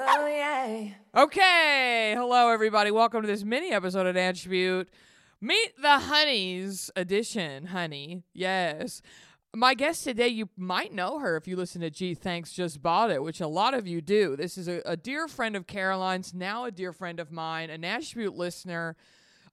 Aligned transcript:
Oh. 0.00 0.90
Okay, 1.16 2.14
hello 2.16 2.50
everybody. 2.50 2.92
Welcome 2.92 3.22
to 3.22 3.26
this 3.26 3.42
mini 3.42 3.72
episode 3.72 4.06
of 4.06 4.14
Natch 4.14 4.48
Beaut. 4.48 4.88
Meet 5.40 5.72
the 5.82 5.98
Honeys 5.98 6.88
edition, 6.94 7.66
honey. 7.66 8.22
Yes. 8.32 9.02
My 9.56 9.74
guest 9.74 10.04
today, 10.04 10.28
you 10.28 10.50
might 10.56 10.92
know 10.92 11.18
her 11.18 11.36
if 11.36 11.48
you 11.48 11.56
listen 11.56 11.80
to 11.80 11.90
Gee 11.90 12.14
Thanks 12.14 12.52
Just 12.52 12.80
Bought 12.80 13.10
It, 13.10 13.24
which 13.24 13.40
a 13.40 13.48
lot 13.48 13.74
of 13.74 13.88
you 13.88 14.00
do. 14.00 14.36
This 14.36 14.56
is 14.56 14.68
a, 14.68 14.82
a 14.84 14.96
dear 14.96 15.26
friend 15.26 15.56
of 15.56 15.66
Caroline's, 15.66 16.32
now 16.32 16.64
a 16.64 16.70
dear 16.70 16.92
friend 16.92 17.18
of 17.18 17.32
mine, 17.32 17.68
a 17.68 17.78
Natch 17.78 18.14
Beaut 18.14 18.36
listener, 18.36 18.94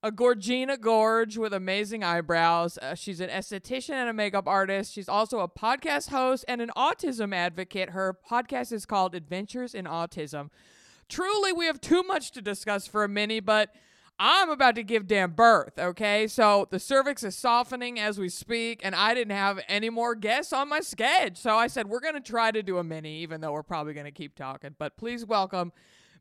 a 0.06 0.11
Gorgina 0.11 0.80
Gorge 0.80 1.36
with 1.36 1.52
amazing 1.52 2.03
eyebrows. 2.03 2.78
Uh, 2.78 2.94
she's 2.94 3.20
an 3.20 3.30
esthetician 3.31 3.95
and 3.95 4.08
a 4.08 4.14
makeup 4.14 4.48
artist. 4.48 4.94
She's 4.94 5.09
also 5.09 5.39
a 5.39 5.48
podcast 5.48 6.09
host 6.09 6.45
and 6.48 6.61
an 6.61 6.70
autism 6.78 7.34
advocate. 7.34 7.89
Her 7.89 8.16
podcast 8.30 8.72
is 8.72 8.86
called 8.86 9.16
Adventures 9.16 9.73
in 9.73 9.86
Autism. 9.86 10.52
Truly, 11.09 11.52
we 11.53 11.66
have 11.66 11.81
too 11.81 12.03
much 12.03 12.30
to 12.33 12.42
discuss 12.44 12.86
for 12.86 13.03
a 13.03 13.09
mini, 13.09 13.39
but 13.39 13.73
I'm 14.20 14.52
about 14.52 14.76
to 14.76 14.83
give 14.83 15.08
Dan 15.08 15.31
birth, 15.31 15.80
okay? 15.80 16.28
So 16.28 16.67
the 16.70 16.78
cervix 16.78 17.23
is 17.23 17.36
softening 17.36 18.00
as 18.00 18.20
we 18.20 18.30
speak, 18.30 18.81
and 18.83 18.94
I 18.94 19.16
didn't 19.16 19.36
have 19.36 19.59
any 19.67 19.89
more 19.89 20.14
guests 20.14 20.53
on 20.53 20.70
my 20.70 20.81
sketch. 20.81 21.38
So 21.38 21.58
I 21.58 21.66
said, 21.66 21.88
we're 21.88 22.00
going 22.00 22.14
to 22.14 22.22
try 22.22 22.52
to 22.52 22.61
do 22.61 22.78
a 22.78 22.83
mini, 22.83 23.23
even 23.23 23.42
though 23.42 23.53
we're 23.53 23.64
probably 23.64 23.95
going 23.95 24.06
to 24.06 24.11
keep 24.11 24.36
talking. 24.36 24.76
But 24.78 24.98
please 24.98 25.26
welcome 25.26 25.72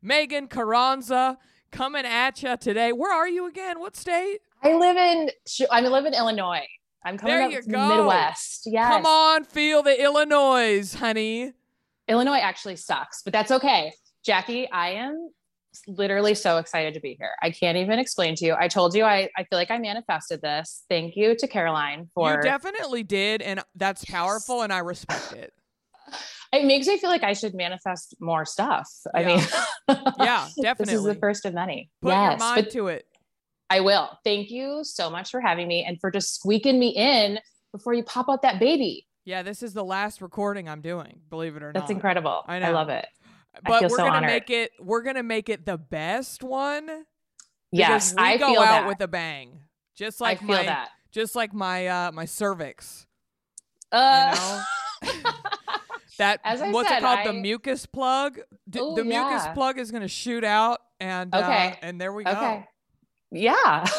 Megan 0.01 0.47
Carranza 0.47 1.37
coming 1.75 2.05
at 2.05 2.41
you 2.41 2.55
today. 2.57 2.91
Where 2.93 3.13
are 3.13 3.27
you 3.27 3.47
again? 3.47 3.79
What 3.79 3.95
state? 3.95 4.39
I 4.63 4.73
live 4.73 4.97
in 4.97 5.29
I 5.69 5.81
live 5.81 6.05
in 6.05 6.13
Illinois. 6.13 6.65
I'm 7.03 7.17
coming 7.17 7.35
There 7.35 7.43
up 7.45 7.51
you 7.51 7.61
from 7.61 7.71
go. 7.73 7.87
the 7.89 7.95
Midwest. 7.97 8.63
Yes. 8.65 8.91
Come 8.91 9.05
on, 9.05 9.43
feel 9.43 9.83
the 9.83 10.01
Illinois, 10.01 10.91
honey. 10.95 11.53
Illinois 12.07 12.39
actually 12.39 12.77
sucks, 12.77 13.21
but 13.23 13.31
that's 13.33 13.51
okay. 13.51 13.93
Jackie, 14.23 14.69
I 14.71 14.91
am 14.91 15.29
literally 15.87 16.33
so 16.33 16.57
excited 16.57 16.93
to 16.93 16.99
be 17.01 17.15
here. 17.19 17.31
I 17.43 17.51
can't 17.51 17.77
even 17.77 17.99
explain 17.99 18.35
to 18.35 18.45
you. 18.45 18.55
I 18.57 18.67
told 18.69 18.95
you 18.95 19.03
I, 19.03 19.29
I 19.37 19.43
feel 19.43 19.59
like 19.59 19.69
I 19.69 19.77
manifested 19.77 20.41
this. 20.41 20.83
Thank 20.89 21.15
you 21.15 21.35
to 21.35 21.47
Caroline 21.47 22.09
for 22.15 22.31
You 22.35 22.41
definitely 22.41 23.03
did, 23.03 23.41
and 23.41 23.61
that's 23.75 24.05
powerful, 24.05 24.61
and 24.61 24.71
I 24.71 24.79
respect 24.79 25.33
it. 25.33 25.53
It 26.55 26.65
makes 26.65 26.87
me 26.87 26.97
feel 26.97 27.09
like 27.09 27.23
I 27.23 27.33
should 27.33 27.53
manifest 27.53 28.15
more 28.19 28.45
stuff. 28.45 28.89
I 29.13 29.23
mean 29.23 29.39
Yeah, 30.19 30.47
definitely. 30.61 30.85
This 30.85 30.93
is 30.93 31.03
the 31.03 31.15
first 31.15 31.45
of 31.45 31.53
many. 31.53 31.89
Put 32.01 32.09
yes. 32.09 32.39
your 32.39 32.49
mind 32.49 32.69
to 32.71 32.87
it. 32.87 33.05
I 33.69 33.79
will. 33.81 34.17
Thank 34.23 34.51
you 34.51 34.81
so 34.83 35.09
much 35.09 35.31
for 35.31 35.41
having 35.41 35.67
me 35.67 35.83
and 35.83 35.99
for 35.99 36.11
just 36.11 36.35
squeaking 36.35 36.77
me 36.79 36.89
in 36.89 37.39
before 37.71 37.93
you 37.93 38.03
pop 38.03 38.29
out 38.29 38.41
that 38.43 38.59
baby. 38.59 39.07
Yeah, 39.25 39.41
this 39.41 39.63
is 39.63 39.73
the 39.73 39.83
last 39.83 40.21
recording 40.21 40.69
I'm 40.69 40.81
doing. 40.81 41.19
Believe 41.29 41.55
it 41.55 41.63
or 41.63 41.73
not. 41.73 41.79
That's 41.79 41.89
incredible. 41.89 42.43
I 42.47 42.57
I, 42.57 42.69
love 42.69 42.89
it. 42.89 43.07
But 43.65 43.83
we're 43.83 43.89
so 43.89 43.97
gonna 43.97 44.17
honored. 44.17 44.29
make 44.29 44.49
it. 44.49 44.71
We're 44.79 45.01
gonna 45.01 45.23
make 45.23 45.49
it 45.49 45.65
the 45.65 45.77
best 45.77 46.43
one. 46.43 47.05
Yes, 47.71 48.13
we 48.15 48.23
I 48.23 48.37
go 48.37 48.53
feel 48.53 48.61
out 48.61 48.81
that. 48.81 48.87
with 48.87 49.01
a 49.01 49.07
bang. 49.07 49.61
Just 49.95 50.21
I 50.21 50.25
like 50.25 50.39
feel 50.39 50.49
my, 50.49 50.63
that. 50.63 50.89
just 51.11 51.35
like 51.35 51.53
my 51.53 51.87
uh 51.87 52.11
my 52.11 52.25
cervix. 52.25 53.07
Uh, 53.91 54.63
That 56.17 56.39
As 56.43 56.61
I 56.61 56.71
what's 56.71 56.89
said, 56.89 56.99
it 56.99 57.01
called? 57.01 57.25
the 57.25 57.33
mucus 57.33 57.85
plug. 57.85 58.39
D- 58.69 58.79
Ooh, 58.79 58.95
the 58.95 59.03
mucus 59.03 59.43
plug 59.53 59.77
is 59.79 59.91
gonna 59.91 60.07
shoot 60.07 60.43
out, 60.43 60.79
and 60.99 61.33
uh, 61.33 61.39
Okay. 61.39 61.77
and 61.81 61.99
there 61.99 62.13
we 62.13 62.23
go. 62.23 62.31
okay. 62.31 62.65
Yeah. 63.31 63.85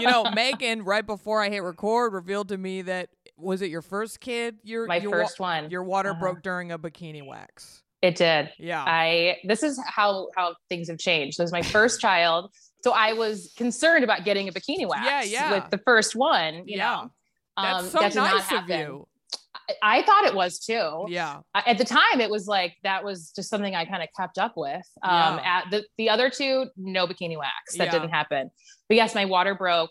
You 0.00 0.08
know, 0.08 0.24
Megan, 0.34 0.82
right 0.82 1.06
before 1.06 1.40
I 1.40 1.48
hit 1.48 1.62
record, 1.62 2.12
revealed 2.12 2.48
to 2.48 2.58
me 2.58 2.82
that 2.82 3.08
was 3.36 3.62
it 3.62 3.70
your 3.70 3.82
first 3.82 4.18
kid? 4.18 4.56
Your 4.64 4.88
my 4.88 4.96
your 4.96 5.12
wa- 5.12 5.18
first 5.18 5.38
one. 5.38 5.70
Your 5.70 5.84
water 5.84 6.10
Uh-huh. 6.10 6.18
broke 6.18 6.42
during 6.42 6.72
a 6.72 6.78
bikini 6.78 7.24
wax. 7.24 7.80
It 8.02 8.16
did. 8.16 8.50
Yeah. 8.58 8.82
I 8.84 9.36
this 9.44 9.62
is 9.62 9.80
how 9.86 10.26
how 10.34 10.56
things 10.68 10.88
have 10.88 10.98
changed. 10.98 11.38
It 11.38 11.42
was 11.44 11.52
my 11.52 11.62
first 11.62 12.00
child. 12.06 12.52
So 12.82 12.90
I 12.90 13.12
was 13.12 13.52
concerned 13.56 14.02
about 14.02 14.24
getting 14.24 14.48
a 14.48 14.52
bikini 14.52 14.88
wax 14.88 15.06
Yeah, 15.06 15.22
yeah. 15.22 15.52
with 15.52 15.70
the 15.70 15.78
first 15.78 16.16
one, 16.16 16.66
you 16.66 16.76
Yeah. 16.78 16.94
know. 17.04 17.10
That's 17.56 17.78
Um, 17.84 17.90
so 17.90 17.98
that 18.00 18.14
nice 18.16 18.52
of 18.52 18.68
you. 18.68 19.06
I, 19.82 20.02
thought 20.02 20.24
it 20.24 20.34
was 20.34 20.58
too. 20.58 21.06
Yeah. 21.08 21.40
At 21.54 21.78
the 21.78 21.84
time 21.84 22.20
it 22.20 22.30
was 22.30 22.46
like 22.46 22.74
that 22.82 23.04
was 23.04 23.30
just 23.34 23.48
something 23.50 23.74
I 23.74 23.84
kind 23.84 24.02
of 24.02 24.08
kept 24.16 24.38
up 24.38 24.54
with. 24.56 24.86
Um, 25.02 25.36
Yeah. 25.38 25.42
at 25.44 25.70
the 25.70 25.84
the 25.98 26.08
other 26.10 26.30
two, 26.30 26.66
no 26.76 27.06
bikini 27.06 27.38
wax. 27.38 27.76
That 27.76 27.86
Yeah. 27.86 27.92
didn't 27.92 28.10
happen. 28.10 28.50
But 28.88 28.96
yes, 28.96 29.14
my 29.14 29.24
water 29.24 29.54
broke 29.54 29.90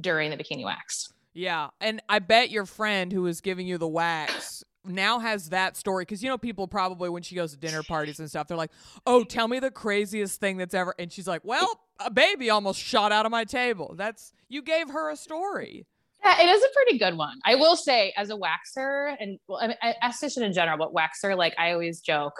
during 0.00 0.30
the 0.30 0.36
bikini 0.36 0.64
wax. 0.64 1.12
Yeah. 1.34 1.68
And 1.80 2.00
I 2.08 2.18
bet 2.18 2.50
your 2.50 2.66
friend 2.66 3.12
who 3.12 3.22
was 3.22 3.40
giving 3.40 3.66
you 3.66 3.78
the 3.78 3.88
wax 3.88 4.64
now 4.84 5.18
has 5.18 5.50
that 5.50 5.76
story 5.76 6.02
because 6.02 6.22
you 6.22 6.28
know 6.30 6.38
people 6.38 6.66
probably 6.66 7.10
when 7.10 7.22
she 7.22 7.34
goes 7.34 7.50
to 7.52 7.58
dinner 7.58 7.82
parties 7.82 8.20
and 8.20 8.28
stuff 8.30 8.46
they're 8.48 8.56
like 8.56 8.70
oh 9.06 9.22
tell 9.22 9.46
me 9.46 9.58
the 9.58 9.70
craziest 9.70 10.40
thing 10.40 10.56
that's 10.56 10.72
ever 10.72 10.94
and 10.98 11.12
she's 11.12 11.28
like 11.28 11.42
well 11.44 11.68
a 11.98 12.10
baby 12.10 12.48
almost 12.48 12.80
shot 12.80 13.12
out 13.12 13.26
of 13.26 13.30
my 13.32 13.44
table 13.44 13.94
that's 13.98 14.32
you 14.48 14.62
gave 14.62 14.88
her 14.88 15.10
a 15.10 15.16
story 15.16 15.84
Yeah, 16.24 16.42
it 16.42 16.48
is 16.48 16.62
a 16.62 16.68
pretty 16.74 16.98
good 16.98 17.16
one. 17.16 17.38
I 17.44 17.54
will 17.54 17.76
say, 17.76 18.12
as 18.16 18.30
a 18.30 18.34
waxer 18.34 19.14
and 19.20 19.38
well, 19.46 19.60
I 19.62 19.68
mean, 19.68 19.76
esthetician 20.02 20.42
in 20.42 20.52
general, 20.52 20.76
but 20.78 20.92
waxer, 20.92 21.36
like 21.36 21.54
I 21.58 21.72
always 21.72 22.00
joke. 22.00 22.34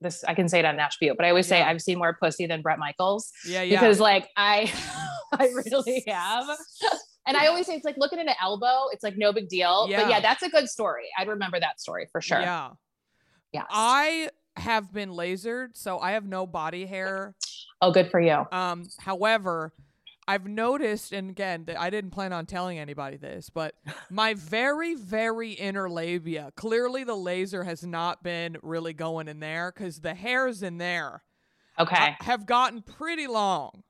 This 0.00 0.24
I 0.24 0.34
can 0.34 0.48
say 0.48 0.60
it 0.60 0.64
on 0.64 0.76
Natch 0.76 0.96
Beaut, 1.00 1.16
but 1.16 1.26
I 1.26 1.28
always 1.28 1.46
say 1.46 1.58
Yeah. 1.58 1.68
I've 1.68 1.82
seen 1.82 1.98
more 1.98 2.16
pussy 2.20 2.46
than 2.46 2.62
Bret 2.62 2.78
Michaels 2.78 3.30
yeah 3.44 3.60
yeah 3.62 3.78
because, 3.80 4.00
like, 4.00 4.28
I, 4.36 4.72
I 5.32 5.48
really 5.66 6.02
have. 6.06 6.46
And 7.26 7.36
I 7.36 7.48
always 7.48 7.66
say 7.66 7.74
it's 7.74 7.84
like 7.84 7.96
looking 7.98 8.18
at 8.18 8.26
an 8.26 8.34
elbow. 8.40 8.86
It's 8.92 9.04
like 9.04 9.18
no 9.18 9.32
big 9.32 9.48
deal. 9.48 9.86
Yeah. 9.90 10.00
But 10.02 10.10
yeah, 10.10 10.20
that's 10.20 10.42
a 10.42 10.48
good 10.48 10.68
story. 10.68 11.04
I'd 11.18 11.28
remember 11.28 11.60
that 11.60 11.80
story 11.80 12.06
for 12.10 12.20
sure. 12.22 12.40
yeah 12.40 12.70
Yeah. 13.52 13.64
i 13.70 14.30
have 14.56 14.92
been 14.92 15.10
lasered 15.10 15.68
so 15.74 16.00
i 16.00 16.10
have 16.12 16.24
no 16.26 16.44
body 16.46 16.84
hair 16.86 17.34
oh, 17.82 17.92
good 17.92 18.10
for 18.10 18.20
you. 18.20 18.44
Um, 18.52 18.84
however, 18.98 19.72
I've 20.30 20.46
noticed, 20.46 21.12
and 21.12 21.30
again, 21.30 21.64
th- 21.64 21.76
I 21.76 21.90
didn't 21.90 22.10
plan 22.10 22.32
on 22.32 22.46
telling 22.46 22.78
anybody 22.78 23.16
this, 23.16 23.50
but 23.50 23.74
my 24.10 24.34
very, 24.34 24.94
very 24.94 25.50
inner 25.52 25.90
labia, 25.90 26.52
clearly 26.54 27.02
the 27.02 27.16
laser 27.16 27.64
has 27.64 27.84
not 27.84 28.22
been 28.22 28.56
really 28.62 28.92
going 28.92 29.26
in 29.26 29.40
there 29.40 29.72
because 29.74 30.00
the 30.00 30.14
hairs 30.14 30.62
in 30.62 30.78
there 30.78 31.24
Okay. 31.78 32.16
have 32.20 32.46
gotten 32.46 32.82
pretty 32.82 33.26
long 33.26 33.82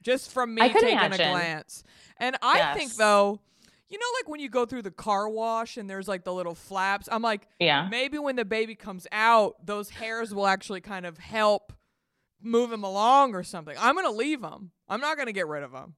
just 0.00 0.30
from 0.32 0.54
me 0.54 0.62
taking 0.80 0.98
a 0.98 1.16
glance. 1.32 1.84
And 2.16 2.36
I 2.40 2.74
think, 2.74 2.94
though, 2.94 3.40
you 3.88 3.98
know, 3.98 4.06
like 4.18 4.28
when 4.28 4.40
you 4.40 4.48
go 4.48 4.64
through 4.64 4.82
the 4.82 4.90
car 4.90 5.28
wash 5.28 5.76
and 5.76 5.90
there's 5.90 6.08
like 6.08 6.24
the 6.24 6.32
little 6.32 6.54
flaps, 6.54 7.06
I'm 7.12 7.20
like, 7.20 7.46
yeah. 7.60 7.86
maybe 7.90 8.18
when 8.18 8.36
the 8.36 8.44
baby 8.46 8.74
comes 8.74 9.06
out, 9.12 9.66
those 9.66 9.90
hairs 9.90 10.34
will 10.34 10.46
actually 10.46 10.80
kind 10.80 11.04
of 11.04 11.18
help 11.18 11.74
move 12.40 12.72
him 12.72 12.84
along 12.84 13.34
or 13.34 13.42
something. 13.42 13.76
I'm 13.78 13.94
going 13.94 14.06
to 14.06 14.12
leave 14.12 14.40
them. 14.40 14.70
I'm 14.92 15.00
not 15.00 15.16
going 15.16 15.26
to 15.26 15.32
get 15.32 15.46
rid 15.48 15.62
of 15.62 15.72
them. 15.72 15.94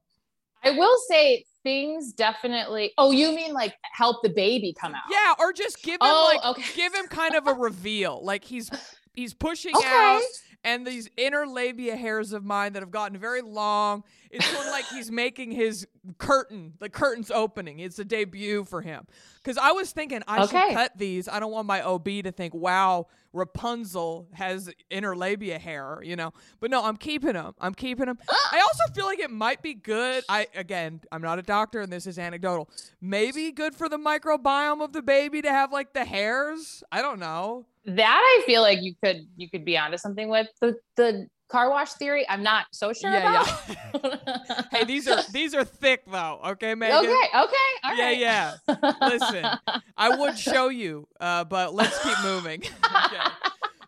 I 0.63 0.71
will 0.71 0.97
say 1.09 1.45
things 1.63 2.13
definitely. 2.13 2.93
Oh, 2.97 3.11
you 3.11 3.35
mean 3.35 3.53
like 3.53 3.75
help 3.93 4.23
the 4.23 4.29
baby 4.29 4.73
come 4.79 4.95
out? 4.95 5.01
Yeah, 5.11 5.33
or 5.39 5.51
just 5.53 5.83
give 5.83 5.95
him 5.95 5.99
Oh, 6.01 6.31
like 6.33 6.45
okay. 6.57 6.63
give 6.75 6.93
him 6.95 7.07
kind 7.07 7.35
of 7.35 7.47
a 7.47 7.53
reveal. 7.53 8.23
Like 8.23 8.43
he's 8.43 8.69
he's 9.13 9.33
pushing 9.33 9.75
Okay. 9.75 9.87
out 9.87 10.21
and 10.63 10.87
these 10.87 11.07
inner 11.17 11.45
labia 11.45 11.95
hairs 11.95 12.33
of 12.33 12.43
mine 12.43 12.73
that 12.73 12.81
have 12.81 12.89
gotten 12.89 13.17
very 13.17 13.41
long. 13.41 14.03
It's 14.31 14.45
sort 14.47 14.65
of 14.65 14.71
like 14.71 14.85
he's 14.87 15.11
making 15.11 15.51
his 15.51 15.87
curtain, 16.17 16.73
the 16.79 16.89
curtain's 16.89 17.29
opening. 17.29 17.79
It's 17.79 17.99
a 17.99 18.05
debut 18.05 18.63
for 18.65 18.81
him. 18.81 19.05
Because 19.43 19.57
I 19.59 19.71
was 19.73 19.91
thinking 19.91 20.23
I 20.27 20.45
should 20.47 20.73
cut 20.73 20.97
these. 20.97 21.27
I 21.27 21.39
don't 21.39 21.51
want 21.51 21.67
my 21.67 21.81
OB 21.83 22.05
to 22.23 22.31
think, 22.31 22.55
wow, 22.55 23.05
Rapunzel 23.35 24.29
has 24.33 24.71
interlabia 24.89 25.59
hair, 25.59 25.99
you 26.03 26.15
know. 26.15 26.31
But 26.59 26.71
no, 26.71 26.83
I'm 26.83 26.95
keeping 26.95 27.33
them. 27.33 27.53
I'm 27.59 27.73
keeping 27.73 28.05
them. 28.05 28.17
I 28.29 28.59
also 28.59 28.93
feel 28.93 29.05
like 29.05 29.19
it 29.19 29.29
might 29.29 29.61
be 29.61 29.73
good. 29.73 30.23
I 30.29 30.47
again, 30.55 31.01
I'm 31.11 31.21
not 31.21 31.37
a 31.37 31.41
doctor 31.41 31.81
and 31.81 31.91
this 31.91 32.07
is 32.07 32.17
anecdotal. 32.17 32.69
Maybe 33.01 33.51
good 33.51 33.75
for 33.75 33.89
the 33.89 33.97
microbiome 33.97 34.81
of 34.81 34.93
the 34.93 35.01
baby 35.01 35.41
to 35.41 35.49
have 35.49 35.71
like 35.71 35.93
the 35.93 36.05
hairs. 36.05 36.83
I 36.91 37.01
don't 37.01 37.19
know. 37.19 37.65
That 37.85 38.19
I 38.19 38.43
feel 38.45 38.61
like 38.61 38.81
you 38.81 38.95
could 39.03 39.27
you 39.35 39.49
could 39.49 39.65
be 39.65 39.77
onto 39.77 39.97
something 39.97 40.29
with 40.29 40.47
the 40.61 40.75
the 40.95 41.27
car 41.47 41.69
wash 41.69 41.93
theory. 41.93 42.25
I'm 42.27 42.43
not 42.43 42.65
so 42.71 42.93
sure 42.93 43.11
Yeah, 43.11 43.41
about. 43.41 44.67
Hey, 44.71 44.83
these 44.85 45.07
are 45.07 45.21
these 45.31 45.53
are 45.53 45.63
thick 45.63 46.03
though. 46.07 46.39
Okay, 46.47 46.75
Megan. 46.75 46.97
okay. 46.97 47.09
Okay. 47.11 47.55
All 47.83 47.95
Yeah, 47.95 48.05
right. 48.05 48.17
yeah. 48.17 48.53
Listen, 49.01 49.45
I 49.97 50.17
would 50.17 50.37
show 50.37 50.69
you, 50.69 51.07
uh, 51.19 51.43
but 51.45 51.73
let's 51.73 51.97
keep 52.03 52.17
moving. 52.23 52.61
okay. 52.85 53.23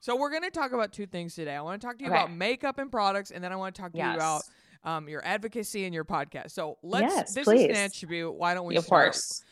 So 0.01 0.15
we're 0.15 0.31
gonna 0.31 0.49
talk 0.49 0.71
about 0.71 0.93
two 0.93 1.05
things 1.05 1.35
today. 1.35 1.55
I 1.55 1.61
want 1.61 1.81
to 1.81 1.85
talk 1.87 1.97
to 1.97 2.03
you 2.03 2.09
Okay. 2.09 2.17
about 2.19 2.31
makeup 2.31 2.79
and 2.79 2.89
products, 2.91 3.31
and 3.31 3.43
then 3.43 3.51
I 3.51 3.55
want 3.57 3.75
to 3.75 3.81
talk 3.81 3.91
to 3.91 3.97
you 3.97 4.03
about 4.13 4.43
um, 4.83 5.09
your 5.09 5.25
advocacy 5.25 5.85
and 5.85 5.93
your 5.93 6.05
podcast. 6.05 6.51
So 6.51 6.77
let's. 6.83 7.13
Yes, 7.13 7.33
this 7.33 7.47
is 7.47 7.63
an 7.63 7.71
Natch 7.73 8.07
Beaut. 8.07 8.35
Why 8.35 8.53
don't 8.53 8.65
we? 8.65 8.75
of 8.77 8.85
start? 8.85 9.13
course. 9.13 9.43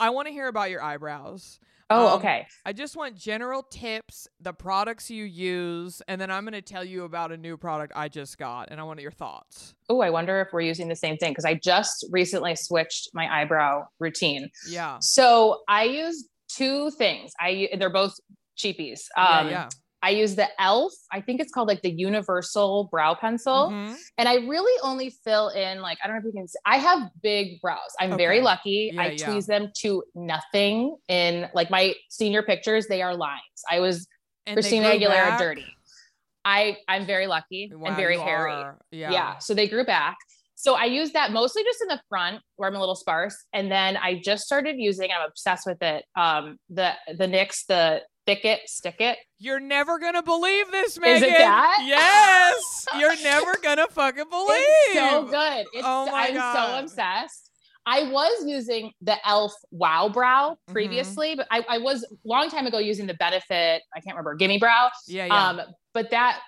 I 0.00 0.10
want 0.10 0.26
to 0.28 0.32
hear 0.32 0.48
about 0.48 0.70
your 0.70 0.82
eyebrows. 0.82 1.60
Oh, 1.92 2.08
Um, 2.08 2.18
okay. 2.18 2.46
I 2.64 2.72
just 2.72 2.96
want 2.96 3.16
general 3.16 3.62
tips, 3.62 4.26
the 4.40 4.52
products 4.52 5.10
you 5.10 5.24
use, 5.24 6.02
and 6.08 6.20
then 6.20 6.30
I'm 6.30 6.44
gonna 6.44 6.62
tell 6.62 6.84
you 6.84 7.04
about 7.04 7.32
a 7.32 7.36
new 7.36 7.56
product 7.56 7.92
I 7.94 8.08
just 8.08 8.38
got, 8.38 8.70
and 8.70 8.80
I 8.80 8.84
want 8.84 9.00
your 9.00 9.10
thoughts. 9.10 9.74
Oh, 9.88 10.00
I 10.00 10.10
wonder 10.10 10.40
if 10.40 10.48
we're 10.52 10.62
using 10.62 10.88
the 10.88 10.96
same 10.96 11.16
thing 11.16 11.32
because 11.32 11.44
I 11.44 11.54
just 11.54 12.06
recently 12.10 12.56
switched 12.56 13.10
my 13.14 13.26
eyebrow 13.42 13.84
routine. 13.98 14.50
Yeah. 14.68 14.98
So 15.00 15.60
I 15.68 15.84
use 15.84 16.28
two 16.48 16.90
things. 16.92 17.32
I 17.40 17.68
they're 17.78 17.90
both 17.90 18.14
cheapies. 18.56 19.00
Um, 19.16 19.46
yeah. 19.46 19.50
Yeah. 19.50 19.68
I 20.04 20.10
use 20.10 20.34
the 20.34 20.48
Elf. 20.60 20.92
I 21.12 21.20
think 21.20 21.40
it's 21.40 21.52
called 21.52 21.68
like 21.68 21.82
the 21.82 21.90
Universal 21.92 22.88
Brow 22.90 23.14
Pencil, 23.14 23.70
Mhm. 23.70 23.96
and 24.18 24.28
I 24.28 24.34
really 24.46 24.78
only 24.82 25.10
fill 25.24 25.48
in 25.50 25.80
like 25.80 25.98
I 26.02 26.06
don't 26.08 26.16
know 26.16 26.20
if 26.20 26.24
you 26.26 26.32
can. 26.32 26.48
See, 26.48 26.58
I 26.66 26.78
have 26.78 27.10
big 27.22 27.60
brows. 27.60 27.78
I'm 28.00 28.16
very 28.16 28.40
lucky. 28.40 28.90
Yeah, 28.92 29.02
I 29.02 29.06
yeah. 29.10 29.26
tweeze 29.26 29.46
them 29.46 29.70
to 29.78 30.02
nothing. 30.14 30.96
In 31.08 31.48
like 31.54 31.70
my 31.70 31.94
senior 32.10 32.42
pictures, 32.42 32.86
they 32.88 33.00
are 33.02 33.14
lines. 33.14 33.40
I 33.70 33.80
was 33.80 34.08
And 34.46 34.54
Christina 34.56 34.88
Aguilera 34.88 35.28
back? 35.30 35.38
dirty. 35.38 35.66
I 36.44 36.78
I'm 36.88 37.06
very 37.06 37.26
lucky 37.28 37.70
Wow, 37.72 37.86
and 37.88 37.96
very 37.96 38.18
hairy. 38.18 38.50
are. 38.52 38.78
Yeah. 38.90 39.10
Yeah. 39.12 39.38
So 39.38 39.54
they 39.54 39.68
grew 39.68 39.84
back. 39.84 40.16
So 40.56 40.74
I 40.74 40.84
use 40.84 41.12
that 41.12 41.32
mostly 41.32 41.62
just 41.64 41.80
in 41.82 41.88
the 41.88 42.00
front 42.08 42.40
where 42.56 42.68
I'm 42.68 42.76
a 42.76 42.80
little 42.80 42.94
sparse. 42.94 43.36
And 43.52 43.70
then 43.70 43.96
I 43.96 44.20
just 44.22 44.44
started 44.44 44.76
using, 44.78 45.10
I'm 45.10 45.28
obsessed 45.28 45.66
with 45.66 45.82
it. 45.82 46.04
Um, 46.16 46.56
the 46.68 46.92
the 47.16 47.26
NYX, 47.26 47.66
the 47.66 48.02
thick 48.26 48.44
it, 48.44 48.60
stick 48.66 48.96
it. 49.00 49.18
You're 49.38 49.60
never 49.60 49.98
gonna 49.98 50.22
believe 50.22 50.70
this, 50.70 50.98
Megan. 50.98 51.16
Is 51.16 51.22
it 51.22 51.38
that? 51.38 51.82
Yes. 51.84 52.86
You're 52.98 53.16
never 53.22 53.56
gonna 53.62 53.86
fucking 53.88 54.28
believe. 54.30 54.48
It's 54.58 54.98
so 54.98 55.24
good. 55.24 55.66
It's, 55.72 55.84
Oh 55.84 56.06
my 56.10 56.28
I'm 56.28 56.34
God. 56.34 56.54
so 56.78 56.84
obsessed. 56.84 57.50
I 57.84 58.04
was 58.12 58.44
using 58.46 58.92
the 59.00 59.16
Elf 59.26 59.52
Wow 59.72 60.08
Brow 60.08 60.50
Mm-hmm. 60.50 60.72
previously, 60.72 61.34
but 61.34 61.48
I, 61.50 61.64
I 61.68 61.78
was 61.78 62.04
a 62.04 62.06
long 62.24 62.48
time 62.48 62.66
ago 62.66 62.78
using 62.78 63.06
the 63.06 63.14
Benefit. 63.14 63.82
I 63.94 64.00
can't 64.00 64.14
remember 64.16 64.34
Gimme 64.36 64.58
Brow. 64.58 64.88
Yeah, 65.08 65.26
yeah. 65.26 65.48
Um, 65.48 65.60
but 65.92 66.10
that 66.12 66.40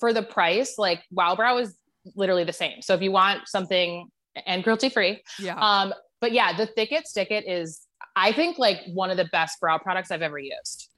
for 0.00 0.12
the 0.12 0.22
price, 0.22 0.74
like 0.78 1.00
Wow 1.12 1.36
Brow 1.36 1.58
is 1.58 1.76
literally 2.16 2.42
the 2.44 2.52
same. 2.52 2.82
So 2.82 2.94
if 2.94 3.02
you 3.02 3.12
want 3.12 3.46
something 3.46 4.08
and 4.46 4.64
cruelty 4.64 4.88
free, 4.88 5.22
yeah. 5.38 5.56
Um, 5.60 5.94
but 6.20 6.32
yeah, 6.32 6.56
the 6.56 6.66
Thick 6.66 6.90
It 6.92 7.06
Stick 7.06 7.30
It 7.30 7.46
is, 7.48 7.82
I 8.16 8.32
think, 8.32 8.58
like 8.58 8.78
one 8.92 9.10
of 9.10 9.16
the 9.16 9.26
best 9.26 9.60
brow 9.60 9.78
products 9.78 10.10
I've 10.10 10.22
ever 10.22 10.38
used. 10.40 10.88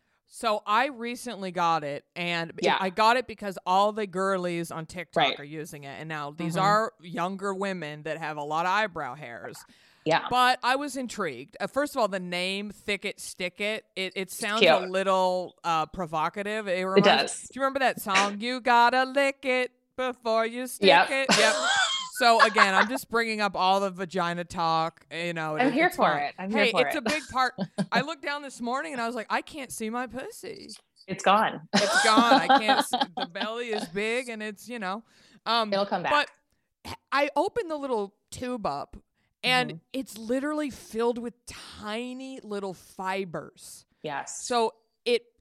So 0.43 0.61
I 0.67 0.87
recently 0.89 1.53
got 1.53 1.85
it, 1.85 2.05
and 2.17 2.51
Yeah. 2.61 2.77
I 2.81 2.91
got 2.91 3.17
it 3.17 3.29
because 3.29 3.57
all 3.65 3.93
the 3.93 4.09
girlies 4.09 4.73
on 4.73 4.87
TikTok 4.87 5.17
Right. 5.23 5.39
are 5.39 5.45
using 5.45 5.85
it, 5.85 6.01
and 6.01 6.09
now 6.09 6.33
these 6.33 6.57
Mhm. 6.57 6.63
are 6.63 6.93
younger 7.01 7.55
women 7.55 8.03
that 8.03 8.19
have 8.19 8.37
a 8.39 8.43
lot 8.43 8.67
of 8.67 8.73
eyebrow 8.73 9.15
hairs. 9.15 9.65
Yeah. 10.05 10.27
But 10.29 10.59
I 10.65 10.75
was 10.75 10.97
intrigued. 10.97 11.57
Uh, 11.61 11.69
first 11.69 11.95
of 11.95 12.01
all, 12.01 12.09
the 12.09 12.19
name 12.19 12.73
"Thick 12.73 13.05
It 13.05 13.21
Stick 13.21 13.61
It" 13.61 13.85
it, 13.95 14.13
it 14.17 14.33
sounds 14.33 14.63
a 14.67 14.81
little 14.81 15.55
uh, 15.63 15.87
provocative. 15.87 16.67
It, 16.67 16.85
It 16.97 17.05
does. 17.05 17.43
Do 17.43 17.51
you 17.55 17.61
remember 17.63 17.79
that 17.79 18.01
song? 18.01 18.41
you 18.41 18.61
gotta 18.61 19.05
lick 19.05 19.45
it 19.45 19.71
before 19.97 20.45
you 20.45 20.67
stick 20.67 20.89
Yep. 20.89 21.09
it. 21.11 21.27
Yep. 21.39 21.55
So 22.23 22.41
again, 22.45 22.73
I'm 22.73 22.89
just 22.89 23.11
bringing 23.11 23.41
up 23.41 23.57
all 23.57 23.81
the 23.81 23.91
vagina 23.91 24.45
talk. 24.45 25.05
You 25.13 25.33
know, 25.33 25.57
I'm 25.57 25.69
it- 25.69 25.73
here 25.75 25.91
for 25.91 25.97
fine. 26.09 26.23
it. 26.23 26.35
I'm 26.39 26.51
here 26.53 26.65
hey, 26.67 26.73
it's 26.77 26.95
it. 26.95 26.99
a 26.99 27.03
big 27.03 27.23
part. 27.33 27.55
I 27.91 28.01
looked 28.03 28.23
down 28.23 28.43
this 28.43 28.61
morning 28.61 28.93
and 28.93 29.03
I 29.03 29.07
was 29.09 29.17
like, 29.17 29.27
I 29.29 29.43
can't 29.43 29.73
see 29.73 29.91
my 29.91 30.07
pussy. 30.07 30.69
It's 31.09 31.25
gone. 31.25 31.63
It's 31.75 32.05
gone. 32.05 32.35
I 32.35 32.59
can't. 32.61 32.87
See. 32.87 32.97
The 33.17 33.27
belly 33.27 33.71
is 33.71 33.87
big 33.89 34.29
and 34.29 34.41
it's 34.41 34.69
you 34.69 34.79
know. 34.79 35.03
Um, 35.47 35.73
It'll 35.73 35.85
come 35.85 36.05
back. 36.05 36.13
but 36.85 36.95
I 37.11 37.29
opened 37.35 37.69
the 37.73 37.77
little 37.77 38.15
tube 38.31 38.67
up 38.67 38.97
and 39.43 39.73
Mhm. 39.73 39.81
it's 39.93 40.17
literally 40.17 40.71
filled 40.71 41.19
with 41.19 41.35
tiny 41.81 42.39
little 42.45 42.73
fibers. 42.75 43.85
yes. 44.05 44.45
So 44.47 44.75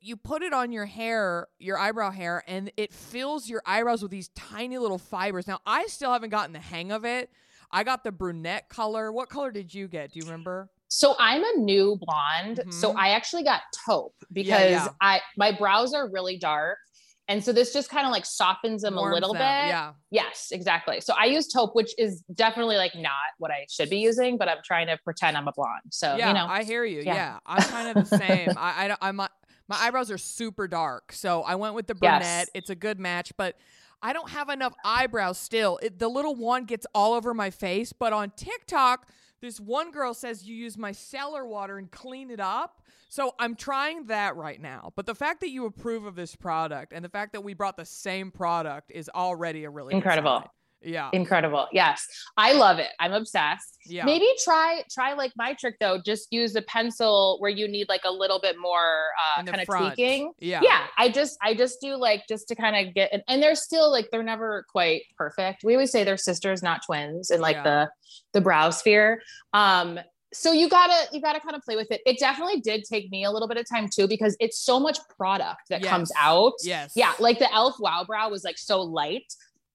you 0.01 0.17
put 0.17 0.41
it 0.41 0.51
on 0.53 0.71
your 0.71 0.85
hair, 0.85 1.47
your 1.59 1.77
eyebrow 1.77 2.11
hair, 2.11 2.43
and 2.47 2.71
it 2.75 2.91
fills 2.93 3.47
your 3.47 3.61
eyebrows 3.65 4.01
with 4.01 4.11
these 4.11 4.29
tiny 4.29 4.77
little 4.77 4.97
fibers. 4.97 5.47
Now 5.47 5.59
I 5.65 5.85
still 5.87 6.11
haven't 6.11 6.31
gotten 6.31 6.53
the 6.53 6.59
hang 6.59 6.91
of 6.91 7.05
it. 7.05 7.29
I 7.71 7.83
got 7.83 8.03
the 8.03 8.11
brunette 8.11 8.67
color. 8.67 9.11
What 9.11 9.29
color 9.29 9.51
did 9.51 9.73
you 9.73 9.87
get? 9.87 10.11
Do 10.11 10.19
you 10.19 10.25
remember? 10.25 10.69
So 10.89 11.15
I'm 11.19 11.41
a 11.43 11.57
new 11.59 11.97
blonde. 12.01 12.61
So 12.69 12.91
Mhm. 12.93 12.97
I 12.97 13.09
actually 13.11 13.43
got 13.43 13.61
taupe 13.85 14.15
because 14.33 14.71
yeah. 14.71 14.87
I 14.99 15.21
my 15.37 15.51
brows 15.53 15.93
are 15.93 16.09
really 16.09 16.37
dark. 16.37 16.79
And 17.27 17.41
so 17.41 17.53
this 17.53 17.71
just 17.71 17.89
kind 17.89 18.05
of 18.05 18.11
like 18.11 18.25
softens 18.25 18.81
them 18.81 18.97
a 18.97 19.01
little 19.01 19.31
them, 19.33 19.39
bit. 19.39 19.69
Yeah. 19.69 19.93
Yes, 20.09 20.49
exactly. 20.51 20.99
So 20.99 21.13
I 21.17 21.25
use 21.25 21.47
taupe, 21.47 21.75
which 21.75 21.93
is 21.97 22.23
definitely 22.33 22.75
like 22.75 22.93
not 22.95 23.13
what 23.37 23.51
I 23.51 23.67
should 23.69 23.89
be 23.89 23.99
using, 23.99 24.37
but 24.37 24.49
I'm 24.49 24.57
trying 24.65 24.87
to 24.87 24.97
pretend 25.05 25.37
I'm 25.37 25.47
a 25.47 25.53
blonde. 25.55 25.81
So 25.91 26.17
yeah, 26.17 26.27
you 26.29 26.33
know, 26.33 26.45
I 26.47 26.63
hear 26.63 26.83
you. 26.83 27.01
Yeah, 27.05 27.13
Yeah. 27.15 27.39
I'm 27.45 27.61
kind 27.63 27.97
of 27.97 28.09
the 28.09 28.17
same. 28.17 28.49
I, 28.57 28.89
I 28.89 28.97
I'm 29.07 29.15
not- 29.15 29.31
my 29.71 29.77
eyebrows 29.77 30.11
are 30.11 30.17
super 30.17 30.67
dark, 30.67 31.13
so 31.13 31.43
I 31.43 31.55
went 31.55 31.75
with 31.75 31.87
the 31.87 31.95
brunette. 31.95 32.21
Yes. 32.21 32.49
It's 32.53 32.69
a 32.69 32.75
good 32.75 32.99
match, 32.99 33.31
but 33.37 33.55
I 34.01 34.11
don't 34.11 34.29
have 34.29 34.49
enough 34.49 34.73
eyebrows 34.83 35.37
still. 35.37 35.79
It, 35.81 35.97
the 35.97 36.09
little 36.09 36.35
one 36.35 36.65
gets 36.65 36.85
all 36.93 37.13
over 37.13 37.33
my 37.33 37.51
face, 37.51 37.93
but 37.93 38.11
on 38.11 38.31
TikTok, 38.35 39.07
this 39.39 39.61
one 39.61 39.91
girl 39.91 40.13
says 40.13 40.43
you 40.43 40.55
use 40.55 40.75
micellar 40.75 41.47
water 41.47 41.77
and 41.77 41.89
clean 41.89 42.31
it 42.31 42.41
up. 42.41 42.81
So 43.07 43.33
I'm 43.39 43.55
trying 43.55 44.07
that 44.07 44.35
right 44.35 44.61
now. 44.61 44.91
But 44.97 45.05
the 45.05 45.15
fact 45.15 45.39
that 45.39 45.49
you 45.49 45.65
approve 45.65 46.05
of 46.05 46.15
this 46.15 46.35
product 46.35 46.91
and 46.91 47.03
the 47.03 47.09
fact 47.09 47.31
that 47.31 47.41
we 47.41 47.53
brought 47.53 47.77
the 47.77 47.85
same 47.85 48.29
product 48.29 48.91
is 48.93 49.09
already 49.15 49.63
a 49.63 49.69
really 49.69 49.91
good 49.91 49.97
Incredible. 49.97 50.51
Yeah. 50.83 51.09
incredible. 51.13 51.67
Yes. 51.71 52.05
I 52.37 52.53
love 52.53 52.79
it. 52.79 52.89
I'm 52.99 53.13
obsessed. 53.13 53.77
Yeah. 53.85 54.05
Maybe 54.05 54.27
try 54.43 54.83
try 54.91 55.13
like 55.13 55.31
my 55.35 55.53
trick 55.53 55.75
though. 55.79 55.99
Just 56.03 56.27
use 56.31 56.55
a 56.55 56.61
pencil 56.63 57.37
where 57.39 57.51
you 57.51 57.67
need 57.67 57.87
like 57.89 58.01
a 58.05 58.11
little 58.11 58.39
bit 58.39 58.57
more 58.59 59.07
uh 59.37 59.43
kind 59.43 59.61
of 59.61 59.67
tweaking. 59.67 60.33
Yeah. 60.39 60.61
Yeah, 60.63 60.85
I 60.97 61.09
just 61.09 61.37
I 61.41 61.53
just 61.53 61.81
do 61.81 61.95
like 61.95 62.23
just 62.27 62.47
to 62.49 62.55
kind 62.55 62.87
of 62.87 62.93
get 62.93 63.09
and, 63.13 63.21
and 63.27 63.41
they're 63.43 63.55
still 63.55 63.91
like 63.91 64.09
they're 64.11 64.23
never 64.23 64.65
quite 64.71 65.01
perfect. 65.17 65.63
We 65.63 65.73
always 65.73 65.91
say 65.91 66.03
they're 66.03 66.17
sisters, 66.17 66.61
not 66.63 66.81
twins, 66.85 67.29
in 67.31 67.41
like 67.41 67.57
Yeah. 67.57 67.63
the 67.63 67.89
the 68.33 68.41
brow 68.41 68.69
sphere. 68.69 69.21
Um 69.53 69.99
so 70.33 70.53
you 70.53 70.69
gotta 70.69 71.09
you 71.11 71.19
gotta 71.21 71.41
kind 71.41 71.55
of 71.55 71.61
play 71.61 71.75
with 71.75 71.91
it. 71.91 72.01
It 72.05 72.17
definitely 72.17 72.61
did 72.61 72.85
take 72.85 73.11
me 73.11 73.25
a 73.25 73.31
little 73.31 73.47
bit 73.49 73.57
of 73.57 73.67
time 73.69 73.89
too 73.93 74.07
because 74.07 74.37
it's 74.39 74.59
so 74.59 74.79
much 74.79 74.97
product 75.17 75.61
that 75.69 75.83
comes 75.83 76.09
out. 76.17 76.53
Yes. 76.63 76.93
Yeah, 76.95 77.13
like 77.19 77.37
the 77.37 77.51
Elf 77.53 77.75
Wow 77.79 78.05
Brow 78.07 78.29
was 78.29 78.43
like 78.45 78.57
so 78.57 78.81
light, 78.81 79.25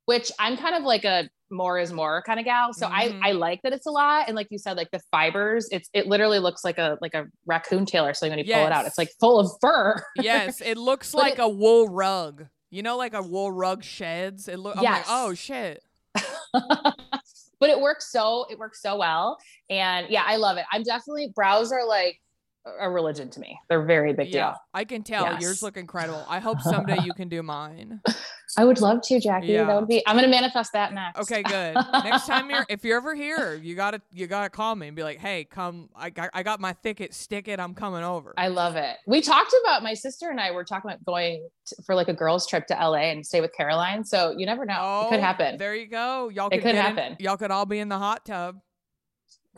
which 0.07 0.33
I'm 0.39 0.57
kind 0.57 0.75
of 0.75 0.83
like 0.83 1.05
a 1.05 1.29
more 1.49 1.79
is 1.79 1.93
more 1.93 2.23
kind 2.27 2.41
of 2.41 2.45
gal. 2.45 2.73
So 2.73 2.89
Mhm. 2.89 2.93
I 3.23 3.29
I 3.29 3.33
like 3.33 3.61
that 3.63 3.73
it's 3.73 3.87
a 3.87 3.91
lot. 3.91 4.25
And 4.27 4.35
like 4.35 4.49
you 4.51 4.59
said, 4.59 4.77
like 4.77 4.91
the 4.91 5.01
fibers, 5.13 5.69
it's 5.71 5.89
it 5.93 6.09
literally 6.09 6.41
looks 6.41 6.65
like 6.65 6.79
a 6.79 6.99
like 7.01 7.15
a 7.15 7.27
raccoon 7.45 7.87
tail 7.87 8.05
or 8.05 8.15
something 8.15 8.37
when 8.37 8.45
you 8.45 8.53
pull 8.53 8.67
it 8.67 8.73
out. 8.73 8.85
It's 8.87 8.99
like 8.99 9.11
full 9.21 9.39
of 9.39 9.49
fur. 9.61 10.03
yes, 10.17 10.61
it 10.61 10.77
looks 10.77 11.15
like 11.23 11.35
it- 11.35 11.39
a 11.41 11.49
wool 11.49 11.89
rug. 11.89 12.47
You 12.71 12.83
know, 12.83 12.97
like 12.97 13.15
a 13.15 13.23
wool 13.23 13.53
rug 13.53 13.85
sheds. 13.85 14.49
It 14.49 14.59
looks 14.59 14.79
I'm 14.79 14.83
like, 14.85 14.97
Yes. 14.97 15.07
oh 15.09 15.35
shit. 15.35 15.83
but 17.61 17.71
it 17.71 17.81
works 17.81 18.11
so 18.11 18.47
it 18.51 18.59
works 18.59 18.83
so 18.83 18.97
well. 18.97 19.39
And 19.71 20.09
yeah, 20.11 20.25
I 20.27 20.37
love 20.37 20.57
it. 20.57 20.65
I'm 20.73 20.83
definitely 20.83 21.33
brows 21.35 21.73
are 21.73 21.87
like 21.87 22.21
a 22.79 22.91
religion 22.91 23.31
to 23.31 23.41
me. 23.41 23.59
They're 23.69 23.85
very 23.85 24.13
big 24.13 24.29
yeah, 24.29 24.51
deal. 24.51 24.55
I 24.75 24.85
can 24.85 25.03
tell 25.03 25.41
yours 25.41 25.63
look 25.63 25.77
incredible. 25.77 26.25
I 26.29 26.39
hope 26.41 26.61
someday 26.61 26.99
you 27.05 27.15
can 27.15 27.29
do 27.29 27.43
mine. 27.43 28.01
I 28.59 28.65
would 28.65 28.81
love 28.81 29.03
to, 29.03 29.21
Jackie. 29.21 29.49
Yeah. 29.49 29.65
That 29.65 29.81
would 29.81 29.89
be 29.89 30.03
I'm 30.07 30.17
gonna 30.17 30.29
manifest 30.29 30.73
that 30.73 30.95
next. 30.95 31.21
Okay, 31.21 31.43
good. 31.43 31.75
Next 31.93 32.27
time 32.27 32.49
you're, 32.49 32.65
if 32.69 32.85
you're 32.85 32.97
ever 32.97 33.15
here, 33.15 33.55
you 33.55 33.75
gotta, 33.75 34.01
you 34.13 34.27
gotta 34.27 34.49
call 34.49 34.75
me 34.75 34.87
and 34.87 34.97
be 34.97 35.03
like, 35.03 35.19
hey, 35.19 35.45
come. 35.45 35.91
I 35.95 36.11
got, 36.11 36.31
I 36.33 36.43
got 36.43 36.61
my 36.61 36.73
thick 36.73 37.01
it, 37.01 37.13
stick 37.13 37.49
it. 37.49 37.61
I'm 37.61 37.75
coming 37.75 38.03
over. 38.03 38.35
I 38.37 38.49
love 38.49 38.77
it. 38.77 38.97
We 39.07 39.21
talked 39.21 39.55
about 39.63 39.83
my 39.83 39.95
sister 39.95 40.31
and 40.31 40.41
I 40.41 40.53
were 40.53 40.65
talking 40.65 40.91
about 40.91 41.05
going 41.05 41.49
for 41.85 41.95
like 41.95 42.09
a 42.09 42.15
girls' 42.15 42.47
trip 42.47 42.67
to 42.69 42.75
LA 42.75 43.11
and 43.11 43.27
stay 43.27 43.41
with 43.41 43.53
Caroline. 43.57 44.05
So 44.05 44.35
you 44.37 44.47
never 44.47 44.65
know. 44.65 45.03
it 45.07 45.11
could 45.11 45.19
oh, 45.19 45.23
happen. 45.23 45.55
Oh, 45.55 45.59
There 45.59 45.75
you 45.75 45.87
go. 45.87 46.29
Y'all 46.29 46.49
It 46.49 46.59
could, 46.59 46.63
could 46.63 46.73
get 46.73 46.91
in- 46.91 46.97
happen. 46.97 47.17
y'all 47.21 47.37
could 47.37 47.51
all 47.51 47.67
be 47.67 47.79
in 47.79 47.89
the 47.89 47.99
hot 47.99 48.25
tub. 48.25 48.61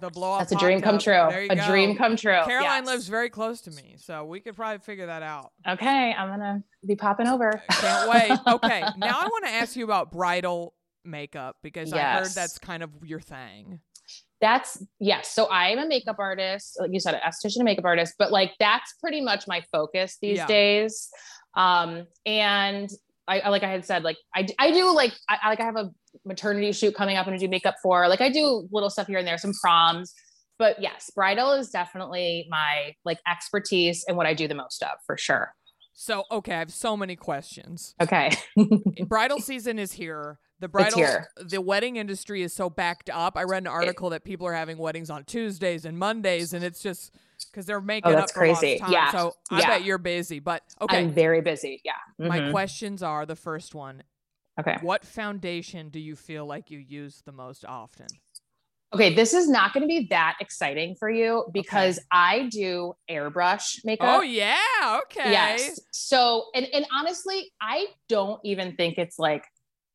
The 0.01 0.11
blow 0.11 0.35
up. 0.35 0.41
That's 0.41 0.53
a 0.53 0.57
dream 0.65 0.81
come 0.81 0.99
true. 0.99 1.13
A 1.15 1.49
go. 1.49 1.67
dream 1.67 1.97
come 1.97 2.17
true. 2.17 2.39
Caroline 2.45 2.85
Yes. 2.85 2.87
lives 2.87 3.09
very 3.09 3.31
close 3.31 3.61
to 3.63 3.71
me, 3.73 3.97
so 3.99 4.25
we 4.25 4.41
could 4.41 4.55
probably 4.55 4.79
figure 4.79 5.07
that 5.07 5.23
out. 5.23 5.53
Okay, 5.67 6.13
I'm 6.15 6.29
gonna 6.29 6.63
be 6.87 6.95
popping 6.97 7.27
over. 7.27 7.63
Can't 7.69 8.09
wait. 8.09 8.39
Okay, 8.47 8.85
now 8.97 9.19
I 9.21 9.27
want 9.27 9.45
to 9.47 9.51
ask 9.51 9.75
you 9.77 9.85
about 9.85 10.13
bridal 10.13 10.75
makeup 11.05 11.57
because 11.63 11.93
I 11.93 11.99
heard 12.01 12.31
that's 12.35 12.59
kind 12.59 12.83
of 12.83 12.91
your 13.03 13.21
thing. 13.21 13.81
That's 14.41 14.83
yes. 15.01 15.33
So 15.35 15.47
I 15.47 15.71
am 15.71 15.79
a 15.79 15.87
makeup 15.89 16.17
artist, 16.21 16.77
like 16.81 16.91
you 16.93 17.01
said, 17.01 17.15
an 17.15 17.21
esthetician 17.27 17.57
and 17.57 17.65
makeup 17.65 17.85
artist, 17.85 18.15
but 18.19 18.31
like 18.31 18.53
that's 18.61 18.95
pretty 19.01 19.21
much 19.21 19.49
my 19.49 19.63
focus 19.73 20.17
these 20.23 20.37
Yeah. 20.37 20.47
days. 20.47 21.09
Um, 21.57 22.07
and 22.25 22.89
I 23.29 23.49
like 23.49 23.63
I 23.63 23.69
had 23.69 23.85
said, 23.85 24.03
like 24.03 24.17
I, 24.35 24.47
I 24.59 24.71
do 24.71 24.95
like 24.95 25.13
I 25.29 25.49
like 25.49 25.61
I 25.61 25.65
have 25.65 25.77
a 25.77 25.91
maternity 26.25 26.73
shoot 26.73 26.95
coming 26.95 27.17
up 27.17 27.27
and 27.27 27.35
I 27.35 27.39
do 27.39 27.49
makeup 27.49 27.77
for. 27.83 28.09
Like 28.09 28.21
I 28.21 28.31
do 28.31 28.69
little 28.73 28.91
stuff 28.91 29.07
here 29.07 29.19
and 29.19 29.27
there, 29.27 29.39
some 29.39 29.53
proms. 29.63 30.15
But 30.59 30.81
yes, 30.81 31.11
bridal 31.15 31.53
is 31.53 31.71
definitely 31.71 32.47
my 32.51 32.95
like 33.05 33.19
expertise 33.31 34.05
and 34.09 34.17
what 34.17 34.27
I 34.27 34.35
do 34.35 34.49
the 34.49 34.55
most 34.55 34.83
of 34.83 34.99
for 35.07 35.17
sure. 35.17 35.55
So, 36.01 36.25
okay, 36.31 36.55
I 36.55 36.59
have 36.61 36.73
so 36.73 36.97
many 36.97 37.17
questions. 37.17 37.97
Okay. 38.01 38.31
bridal 39.09 39.41
season 39.41 39.81
is 39.81 39.93
here. 39.93 40.39
The 40.61 40.69
bridal, 40.69 41.05
the 41.45 41.61
wedding 41.61 41.97
industry 41.97 42.43
is 42.43 42.53
so 42.53 42.71
backed 42.71 43.11
up. 43.11 43.37
I 43.37 43.43
read 43.43 43.65
an 43.65 43.69
article 43.69 44.11
that 44.11 44.25
people 44.25 44.47
are 44.47 44.55
having 44.55 44.79
weddings 44.79 45.11
on 45.11 45.25
Tuesdays 45.25 45.85
and 45.85 45.99
Mondays, 45.99 46.53
and 46.53 46.65
it's 46.65 46.83
just 46.83 47.13
because 47.51 47.67
they're 47.67 47.81
making 47.81 48.13
Oh, 48.13 48.17
that's 48.17 48.33
up 48.33 48.37
crazy. 48.37 48.79
time. 48.79 48.93
Yeah. 48.93 49.11
So 49.13 49.35
I 49.51 49.61
Yeah. 49.61 49.67
bet 49.69 49.85
you're 49.85 49.99
busy. 49.99 50.39
But 50.39 50.63
okay, 50.81 50.99
I'm 50.99 51.11
very 51.11 51.41
busy. 51.41 51.81
Yeah. 51.85 51.93
my 52.19 52.39
Mhm. 52.41 52.51
questions 52.51 53.03
are 53.03 53.27
the 53.27 53.37
first 53.37 53.75
one: 53.75 54.03
okay. 54.61 54.77
What 54.83 55.05
foundation 55.05 55.89
do 55.89 55.99
you 56.01 56.17
feel 56.17 56.47
like 56.47 56.71
you 56.71 56.79
use 56.79 57.23
the 57.25 57.33
most 57.33 57.65
often? 57.65 58.07
Okay, 58.95 59.15
this 59.15 59.35
is 59.35 59.51
not 59.51 59.75
going 59.75 59.83
to 59.83 59.87
be 59.87 60.07
that 60.11 60.37
exciting 60.41 60.97
for 60.99 61.11
you 61.11 61.45
because 61.53 62.01
I 62.11 62.49
do 62.51 62.95
airbrush 63.11 63.85
makeup. 63.85 64.19
Oh 64.19 64.23
yeah, 64.23 65.01
okay. 65.03 65.31
Yes. 65.31 65.79
So, 65.93 66.47
and 66.55 66.67
and 66.73 66.87
honestly, 66.93 67.53
I 67.61 67.87
don't 68.09 68.41
even 68.45 68.77
think 68.77 68.97
it's 68.97 69.19
like 69.19 69.45